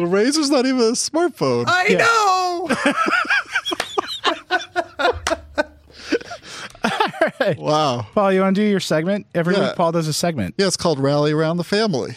[0.00, 1.64] The RAZR's not even a smartphone.
[1.68, 1.88] I
[7.44, 8.06] know." wow.
[8.14, 9.26] Paul, you want to do your segment?
[9.34, 9.68] Every Yeah.
[9.68, 10.54] week, Paul does a segment.
[10.58, 12.12] Yeah, it's called Rally Around the Family.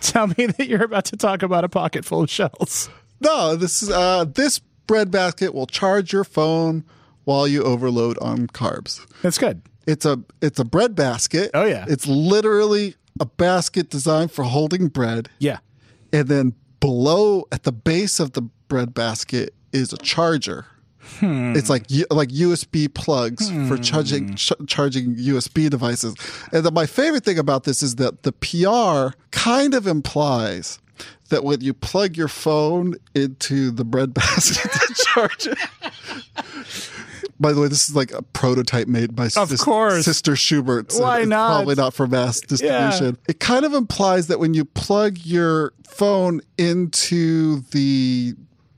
[0.00, 2.88] Tell me that you're about to talk about a pocket full of shells.
[3.20, 6.84] no, this is uh this bread basket will charge your phone
[7.24, 9.06] while you overload on carbs.
[9.22, 9.62] That's good.
[9.86, 11.50] It's a it's a bread basket.
[11.54, 11.84] Oh, yeah.
[11.88, 15.28] It's literally a basket designed for holding bread.
[15.38, 15.58] Yeah.
[16.12, 20.66] and then below at the base of the bread basket is a charger.
[21.18, 21.54] Hmm.
[21.56, 23.82] It's like like USB plugs for hmm.
[23.82, 26.14] charging ch- charging USB devices.
[26.52, 30.78] And then my favorite thing about this is that the PR kind of implies
[31.30, 35.58] that when you plug your phone into the bread basket to charge it.
[37.42, 40.04] By the way, this is like a prototype made by Of course.
[40.04, 40.92] Sister Schubert.
[40.92, 41.56] so Why not?
[41.56, 43.18] Probably not for mass distribution.
[43.28, 48.34] It kind of implies that when you plug your phone into the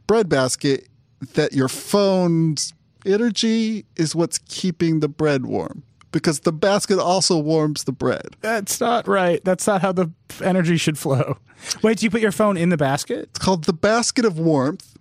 [0.06, 0.88] bread basket,
[1.34, 2.72] that your phone's
[3.04, 5.82] energy is what's keeping the bread warm.
[6.10, 8.36] Because the basket also warms the bread.
[8.40, 9.44] That's not right.
[9.44, 10.10] That's not how the
[10.42, 11.36] energy should flow.
[11.82, 13.28] Wait, do you put your phone in the basket?
[13.30, 14.93] It's called the basket of warmth.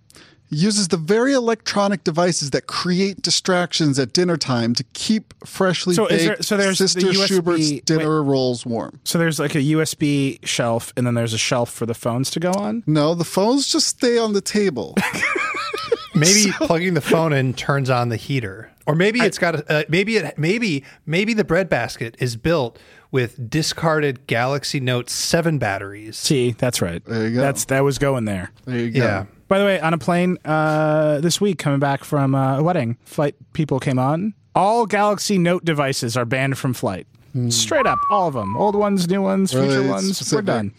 [0.50, 5.94] It uses the very electronic devices that create distractions at dinner time to keep freshly
[5.94, 7.84] So baked there- so there's the Sister USB Schubert's wait.
[7.86, 9.00] dinner rolls warm.
[9.04, 12.40] So there's like a USB shelf, and then there's a shelf for the phones to
[12.40, 12.82] go on.
[12.86, 14.94] No, the phones just stay on the table.
[16.16, 19.82] Maybe plugging the phone in turns on the heater, or maybe it's got a, uh,
[19.88, 22.78] maybe it maybe maybe the bread basket is built
[23.10, 26.16] with discarded Galaxy Note Seven batteries.
[26.16, 27.04] See, that's right.
[27.04, 27.40] There you go.
[27.40, 28.52] That's that was going there.
[28.64, 29.00] There you go.
[29.02, 32.62] Yeah, By the way, on a plane uh, this week coming back from uh, a
[32.62, 34.34] wedding, flight people came on.
[34.54, 37.06] All Galaxy Note devices are banned from flight.
[37.48, 38.56] Straight up, all of them.
[38.56, 40.16] Old ones, new ones, Really future ones.
[40.16, 40.46] specific.
[40.46, 40.72] We're done.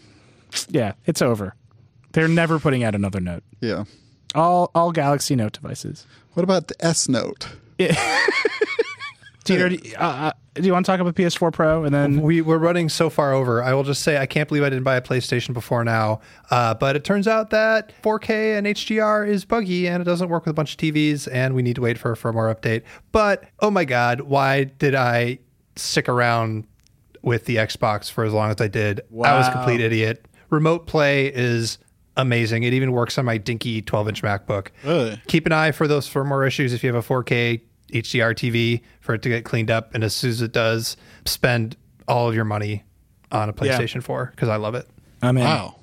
[0.70, 1.54] Yeah, it's over.
[2.12, 3.42] They're never putting out another Note.
[3.60, 3.84] Yeah.
[4.34, 6.06] All all Galaxy Note devices.
[6.32, 7.48] What about the S Note?
[9.46, 12.20] Dieter, do you, uh, uh, do you want to talk about PS4 Pro and then
[12.20, 13.62] we we're running so far over.
[13.62, 16.20] I will just say I can't believe I didn't buy a PlayStation before now.
[16.50, 20.44] Uh, but it turns out that 4K and HDR is buggy and it doesn't work
[20.44, 22.82] with a bunch of TVs, and we need to wait for a firmware update.
[23.12, 25.38] But oh my god, why did I
[25.76, 26.66] stick around
[27.22, 29.00] with the Xbox for as long as I did?
[29.22, 30.26] I was a complete idiot.
[30.50, 31.78] Remote play is
[32.16, 32.62] amazing.
[32.62, 34.68] It even works on my dinky 12 inch MacBook.
[34.84, 35.20] Really?
[35.26, 37.60] Keep an eye for those firmware issues if you have a 4K
[37.92, 39.94] HDR TV for it to get cleaned up.
[39.94, 41.76] And as soon as it does, spend
[42.08, 42.84] all of your money
[43.32, 44.88] on a PlayStation 4 because I love it.
[45.22, 45.44] I'm in.
[45.44, 45.76] Wow.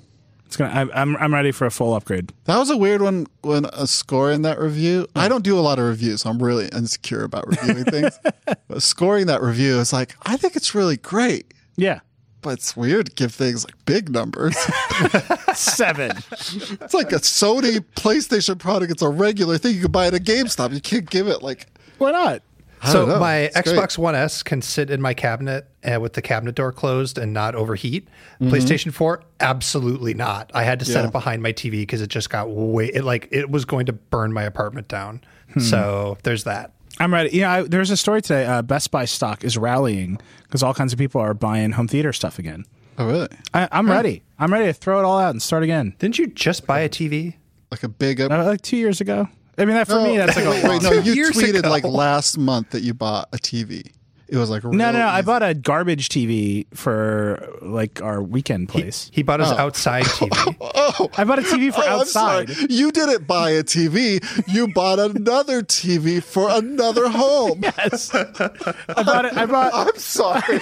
[0.46, 0.70] It's gonna.
[0.92, 2.32] I, I'm I'm ready for a full upgrade.
[2.44, 5.08] That was a weird one when a score in that review.
[5.16, 8.18] I don't do a lot of reviews, so I'm really insecure about reviewing things.
[8.68, 12.00] But scoring that review is like, I think it's really great, Yeah,
[12.40, 14.56] but it's weird to give things like big numbers.
[15.54, 16.12] seven.
[16.12, 18.92] it's like a Sony PlayStation product.
[18.92, 20.72] It's a regular thing you can buy at a GameStop.
[20.72, 21.66] You can't give it like
[21.98, 22.42] Why not?
[22.82, 23.18] I so know.
[23.18, 23.76] my It's great.
[23.78, 27.32] Xbox One S can sit in my cabinet uh, with the cabinet door closed and
[27.32, 28.08] not overheat.
[28.40, 28.52] Mm-hmm.
[28.52, 30.50] PlayStation 4, absolutely not.
[30.52, 31.06] I had to set Yeah.
[31.08, 33.92] it behind my TV because it just got way it like it was going to
[33.94, 35.22] burn my apartment down.
[35.54, 35.60] Hmm.
[35.60, 36.72] So there's that.
[37.00, 37.30] I'm ready.
[37.36, 38.44] Yeah, I, there's a story today.
[38.46, 42.12] Uh, Best Buy stock is rallying because all kinds of people are buying home theater
[42.12, 42.64] stuff again.
[42.98, 43.28] Oh, really?
[43.52, 44.22] I, I'm ready.
[44.38, 45.94] I'm ready to throw it all out and start again.
[45.98, 47.34] Didn't you just buy a TV?
[47.70, 48.30] Like a big up.
[48.30, 49.28] Uh, like two years ago.
[49.56, 51.60] I mean, that for me, that's like a wait, long wait, no, you Years tweeted
[51.60, 51.70] ago.
[51.70, 53.90] like last month that you bought a TV.
[54.26, 55.06] It was like No, no, no.
[55.06, 59.10] I bought a garbage TV for like our weekend place.
[59.12, 59.56] He bought his oh.
[59.56, 60.56] outside TV.
[60.96, 62.42] Oh, I bought a TV for oh, I'm sorry.
[62.44, 62.70] outside.
[62.70, 64.22] You didn't buy a TV.
[64.48, 67.62] You bought another TV for another home.
[67.74, 68.14] Yes.
[68.14, 69.36] I bought it.
[69.36, 69.72] I bought.
[69.74, 70.60] I'm sorry.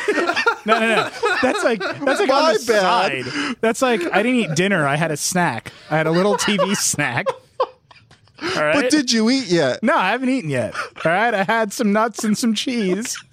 [0.64, 1.10] No, no, no.
[1.42, 3.24] That's like that's like on My the bad.
[3.26, 3.56] side.
[3.60, 4.86] That's like I didn't eat dinner.
[4.86, 5.72] I had a snack.
[5.90, 7.26] I had a little TV snack.
[8.42, 8.74] All right.
[8.74, 9.82] But did you eat yet?
[9.82, 10.74] no, I haven't eaten yet.
[11.04, 11.32] All right.
[11.34, 13.16] I had some nuts and some cheese.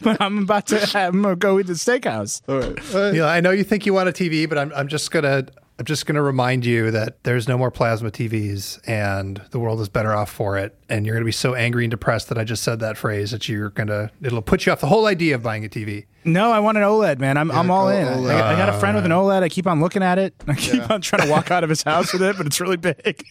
[0.00, 2.40] But I'm about to have, I'm gonna go eat the steakhouse.
[2.48, 2.94] All right.
[2.94, 3.12] All right.
[3.12, 5.44] You know, I know you think you want a TV, but I'm, I'm just gonna
[5.78, 9.88] I'm just gonna remind you that there's no more plasma TVs, and the world is
[9.88, 10.76] better off for it.
[10.88, 13.48] And you're gonna be so angry and depressed that I just said that phrase that
[13.48, 16.06] you're gonna it'll put you off the whole idea of buying a TV.
[16.24, 17.36] No, I want an OLED, man.
[17.36, 18.06] I'm, I'm all in.
[18.06, 18.30] OLED.
[18.30, 19.42] I, I got a friend with an OLED.
[19.42, 20.34] I keep on looking at it.
[20.48, 22.76] I keep on trying to walk out of his house with it, but it's really
[22.76, 23.24] big.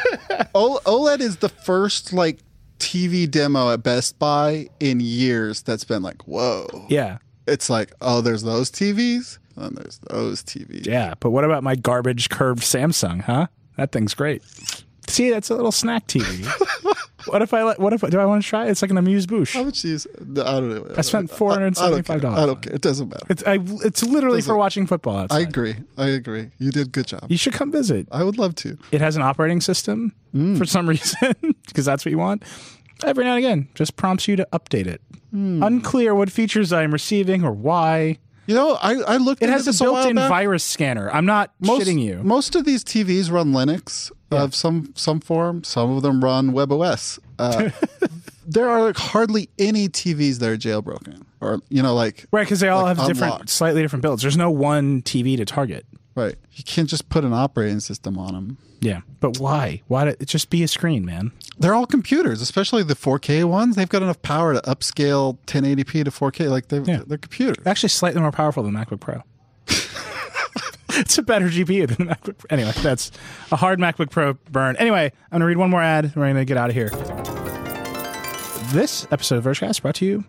[0.54, 2.38] O- OLED is the first like
[2.78, 6.86] TV demo at Best Buy in years that's been like, whoa.
[6.88, 7.18] Yeah.
[7.46, 10.86] It's like, oh, there's those TVs, and there's those TVs.
[10.86, 11.14] Yeah.
[11.20, 13.46] But what about my garbage curved Samsung, huh?
[13.76, 14.42] That thing's great.
[15.08, 16.46] See, that's a little snack TV.
[17.26, 18.70] what if I let, what if, do I want to try it?
[18.70, 19.52] It's like an amuse bouche.
[19.52, 20.06] How much is?
[20.18, 20.86] I don't know.
[20.96, 21.70] I spent I- I don't
[22.06, 22.18] care.
[22.18, 22.72] $475 I don't care.
[22.74, 23.26] It doesn't matter.
[23.28, 25.36] It's, I, it's literally for watching football outside.
[25.36, 25.74] I agree.
[25.98, 26.50] I agree.
[26.58, 27.26] You did a good job.
[27.28, 28.08] You should come visit.
[28.10, 28.78] I would love to.
[28.92, 30.58] It has an operating system Mm.
[30.58, 31.34] for some reason
[31.66, 32.42] because that's what you want.
[33.04, 35.00] Every now and again, just prompts you to update it.
[35.30, 35.62] Hmm.
[35.62, 38.18] Unclear what features I'm receiving or why.
[38.46, 39.42] You know, I, I looked.
[39.42, 41.10] It has a built-in virus scanner.
[41.10, 42.20] I'm not Most, shitting you.
[42.22, 45.64] Most of these TVs run Linux of some some form.
[45.64, 47.18] Some of them run WebOS.
[47.38, 47.70] Uh,
[48.46, 52.60] there are like hardly any TVs that are jailbroken, or you know, like right, because
[52.60, 54.22] they all like have different, slightly different builds.
[54.22, 55.86] There's no one TV to target.
[56.14, 56.34] right.
[56.52, 58.58] You can't just put an operating system on them.
[58.84, 59.80] Yeah, but why?
[59.88, 60.08] Why?
[60.08, 61.32] It just be a screen, man.
[61.58, 63.76] They're all computers, especially the 4K ones.
[63.76, 66.50] They've got enough power to upscale 1080p to 4K.
[66.50, 67.00] Like they're Yeah.
[67.06, 67.64] they're computers.
[67.66, 69.22] Actually, slightly more powerful than MacBook Pro.
[71.00, 72.36] it's a better GPU than the MacBook.
[72.38, 72.46] Pro.
[72.50, 73.10] Anyway, that's
[73.50, 74.76] a hard MacBook Pro burn.
[74.76, 76.04] Anyway, I'm gonna read one more ad.
[76.04, 76.90] and We're gonna get out of here.
[78.72, 80.24] This episode of Vergecast brought to you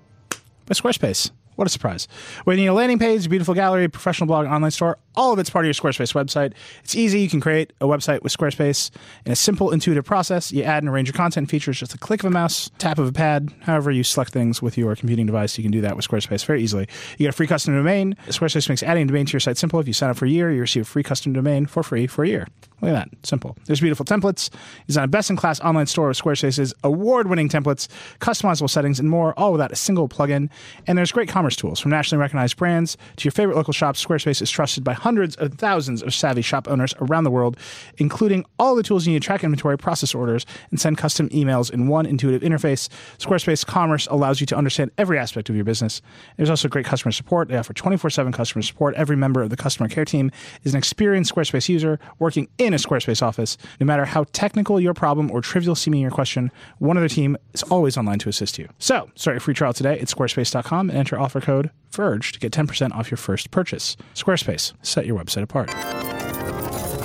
[0.65, 1.31] by Squarespace.
[1.55, 2.07] What a surprise.
[2.43, 5.39] Whether you need a landing page, a beautiful gallery, professional blog, online store, all of
[5.39, 6.53] it's part of your Squarespace website.
[6.83, 7.21] It's easy.
[7.21, 8.91] You can create a website with Squarespace
[9.25, 10.51] in a simple, intuitive process.
[10.51, 13.07] You add and arrange your content features just a click of a mouse, tap of
[13.07, 15.57] a pad, however you select things with your computing device.
[15.57, 16.87] You can do that with Squarespace very easily.
[17.17, 18.15] You get a free custom domain.
[18.27, 19.79] Squarespace makes adding a domain to your site simple.
[19.79, 22.07] If you sign up for a year, you receive a free custom domain for free
[22.07, 22.47] for a year.
[22.85, 23.25] Look at that.
[23.25, 23.57] Simple.
[23.65, 24.51] There's beautiful templates.
[24.85, 27.87] Design a best in class online store with Squarespace's award winning templates,
[28.19, 30.51] customizable settings, and more, all without a single plugin.
[30.85, 34.05] And there's great commerce tools from nationally recognized brands to your favorite local shops.
[34.05, 37.57] Squarespace is trusted by hundreds of thousands of savvy shop owners around the world,
[37.97, 41.71] including all the tools you need to track inventory, process orders, and send custom emails
[41.71, 42.87] in one intuitive interface.
[43.17, 46.03] Squarespace Commerce allows you to understand every aspect of your business.
[46.37, 47.47] There's also great customer support.
[47.47, 48.93] They offer 24 7 customer support.
[48.93, 50.29] Every member of the customer care team
[50.63, 53.57] is an experienced Squarespace user working in a Squarespace office.
[53.79, 57.37] No matter how technical your problem or trivial seeming your question, one of their team
[57.53, 58.67] is always online to assist you.
[58.79, 62.51] So, start your free trial today at squarespace.com and enter offer code VERGE to get
[62.51, 63.95] 10% off your first purchase.
[64.13, 65.69] Squarespace, set your website apart.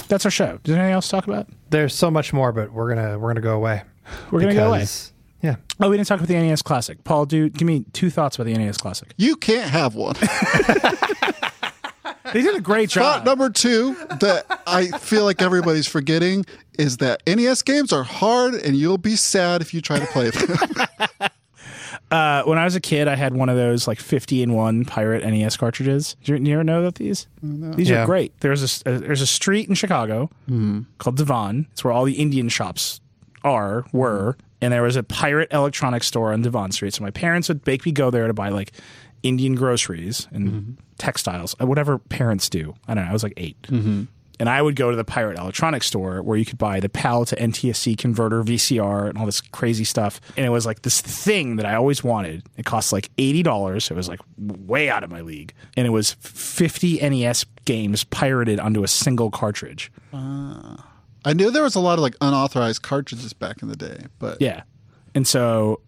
[0.08, 0.58] That's our show.
[0.64, 1.48] Does anything else to talk about?
[1.70, 3.82] There's so much more, but we're gonna we're gonna go away.
[4.32, 4.78] We're going to go away.
[4.80, 5.54] Because- Yeah.
[5.78, 7.02] Oh, we didn't talk about the NES Classic.
[7.04, 9.12] Paul, do give me two thoughts about the NES Classic.
[9.16, 10.16] You can't have one.
[12.32, 13.26] They did a great Thought job.
[13.26, 16.44] number two that I feel like everybody's forgetting
[16.78, 20.30] is that NES games are hard and you'll be sad if you try to play
[20.30, 21.28] them.
[22.10, 24.84] Uh, when I was a kid, I had one of those like 50 in one
[24.84, 26.16] pirate NES cartridges.
[26.24, 27.28] Did you, you ever know about these?
[27.40, 28.02] These Yeah.
[28.02, 28.32] are great.
[28.40, 30.28] There's a, s- uh, there's a street in Chicago
[30.98, 31.68] called Devon.
[31.70, 33.00] It's where all the Indian shops
[33.44, 34.36] are, were.
[34.60, 36.94] And there was a pirate electronics store on Devon Street.
[36.94, 38.72] So my parents would make me go there to buy like
[39.22, 40.72] Indian groceries and mm-hmm.
[40.98, 42.74] textiles, uh, whatever parents do.
[42.88, 43.10] I don't know.
[43.10, 44.04] I was like 8 mm-hmm.
[44.40, 47.26] And I would go to the Pirate Electronics store where you could buy the PAL
[47.26, 50.18] to NTSC converter VCR and all this crazy stuff.
[50.34, 52.44] And it was like this thing that I always wanted.
[52.56, 53.90] It cost like $80.
[53.90, 55.52] It was like way out of my league.
[55.76, 59.92] And it was 50 NES games pirated onto a single cartridge.
[60.14, 60.86] Ah.
[61.26, 64.40] I knew there was a lot of like unauthorized cartridges back in the day, but
[64.40, 64.62] Yeah.
[65.14, 65.82] And so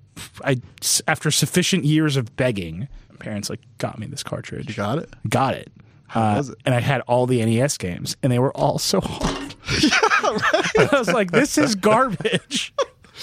[0.45, 0.61] I
[1.09, 2.89] after sufficient years of begging,
[3.23, 4.69] parents like got me this cartridge.
[4.69, 5.15] you got it.
[5.29, 5.71] got it.
[6.15, 6.59] Uh, was it?
[6.67, 9.55] And I had all the NES games, and they were all so hard.
[9.67, 12.75] I was like, "This is garbage."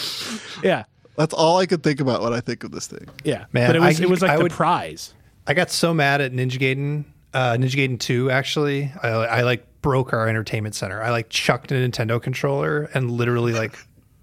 [0.64, 0.86] yeah,
[1.16, 3.08] That's all I could think about when I think of this thing.
[3.24, 5.14] yeah, Man, But it was I- it was like I the would- prize.
[5.48, 8.92] I got so mad at Ninja Gaiden, uh, Ninja Gaiden 2, actually.
[9.02, 11.02] I, I like broke our entertainment center.
[11.02, 13.76] I like chucked a Nintendo controller and literally like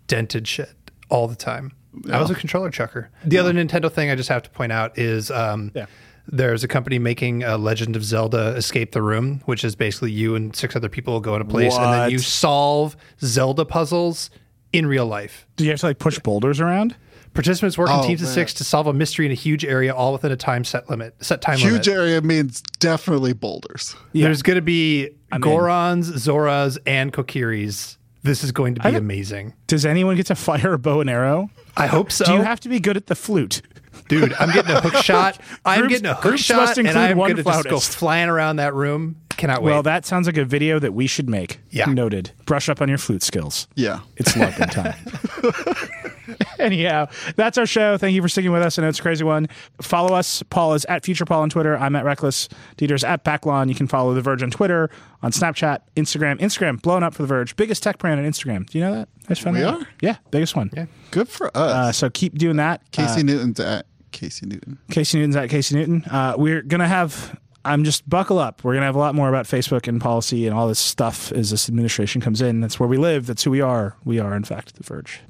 [0.06, 0.70] dented shit
[1.08, 1.72] all the time.
[2.10, 3.10] I was a controller chucker.
[3.24, 5.86] The other Nintendo thing I just have to point out is um, Yeah.
[6.28, 10.34] there's a company making a Legend of Zelda Escape the Room, which is basically you
[10.34, 12.12] and six other people will go in a place and then What?
[12.12, 14.30] you solve Zelda puzzles
[14.72, 15.46] in real life.
[15.56, 16.96] Do you have to like push boulders around?
[17.34, 19.94] Participants work in Oh, teams of six to solve a mystery in a huge area,
[19.94, 21.70] all within a time set limit, set time limit.
[21.72, 23.94] Huge area means definitely boulders.
[24.14, 25.48] There's going to be I'm in.
[25.50, 27.95] Gorons, Zoras, and Kokiris.
[28.26, 29.54] This is going to be amazing.
[29.68, 31.48] Does anyone get to fire a bow and arrow?
[31.76, 32.24] I hope so.
[32.24, 33.62] Do you have to be good at the flute?
[34.08, 35.38] Dude, I'm getting a hook shot.
[35.64, 38.74] I'm Groups- getting a hook shot, and I'm going to just go flying around that
[38.74, 39.16] room.
[39.36, 39.72] Cannot wait.
[39.72, 41.60] Well, that sounds like a video that we should make.
[41.70, 41.86] Yeah.
[41.86, 42.30] Noted.
[42.46, 43.68] Brush up on your flute skills.
[43.74, 44.00] Yeah.
[44.16, 46.36] It's LARPing time.
[46.58, 47.96] Anyhow, that's our show.
[47.98, 48.78] Thank you for sticking with us.
[48.78, 49.46] I know it's a crazy one.
[49.80, 50.42] Follow us.
[50.44, 51.76] Paul is at Future Paul on Twitter.
[51.76, 52.48] I'm at Reckless.
[52.76, 53.68] Dieter's at Backlon.
[53.68, 54.90] You can follow The Verge on Twitter,
[55.22, 56.38] on Snapchat, Instagram.
[56.40, 57.54] Instagram blown up for The Verge.
[57.56, 58.66] Biggest tech brand on Instagram.
[58.68, 59.08] Do you know that?
[59.26, 59.82] I just found We that out.
[59.82, 59.88] are?
[60.00, 60.70] Yeah, biggest one.
[60.74, 60.86] Yeah.
[61.10, 61.98] Good for Uh, us.
[61.98, 62.90] so keep doing that.
[62.90, 64.78] Casey Uh, Newton's at Casey Newton.
[64.90, 66.04] Casey Newton's at Casey Newton.
[66.10, 67.38] Uh, we're gonna have.
[67.66, 68.62] I'm just buckle up.
[68.64, 71.50] We're gonna have a lot more about Facebook and policy and all this stuff as
[71.50, 72.60] this administration comes in.
[72.60, 73.26] That's where we live.
[73.26, 73.96] That's who we are.
[74.04, 75.20] We are, in fact, the Verge.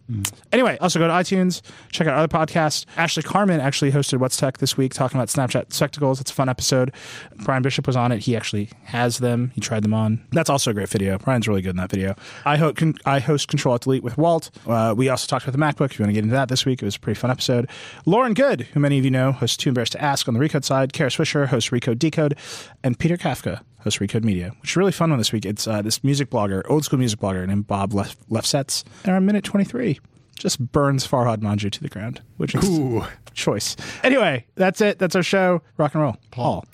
[0.53, 2.87] Anyway, also go to iTunes, check out our other podcasts.
[2.97, 6.21] Ashley Carman actually hosted What's Tech this week, talking about Snapchat spectacles.
[6.21, 6.93] It's a fun episode.
[7.45, 8.21] Brian Bishop was on it.
[8.21, 9.51] He actually has them.
[9.57, 10.25] He tried them on.
[10.31, 11.19] That's also a great video.
[11.19, 12.15] Brian's really good in that video.
[12.45, 14.51] I, ho- con- I host Control Alt Delete with Walt.
[14.67, 15.91] Uh, we also talked about the MacBook.
[15.91, 17.69] If you want to get into that this week, it was a pretty fun episode.
[18.05, 20.65] Lauren Goode, who many of you know, hosts Too Embarrassed to Ask on the Recode
[20.65, 20.93] side.
[20.93, 22.26] Kara Swisher hosts Recode Decode.
[22.83, 25.45] And Peter Kafka hosts Recode Media, which is really fun one this week.
[25.45, 28.85] It's uh, this music blogger, old school music blogger named Bob Left, Lefsetz.
[29.05, 30.01] And our minute 23
[30.37, 33.05] just burns Farhad Manjoo to the ground, which is Ooh.
[33.35, 33.77] choice.
[34.03, 34.99] Anyway, that's it.
[34.99, 35.63] That's our show.
[35.79, 36.17] Rock and roll.
[36.31, 36.65] Paul.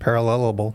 [0.00, 0.74] Parallelable.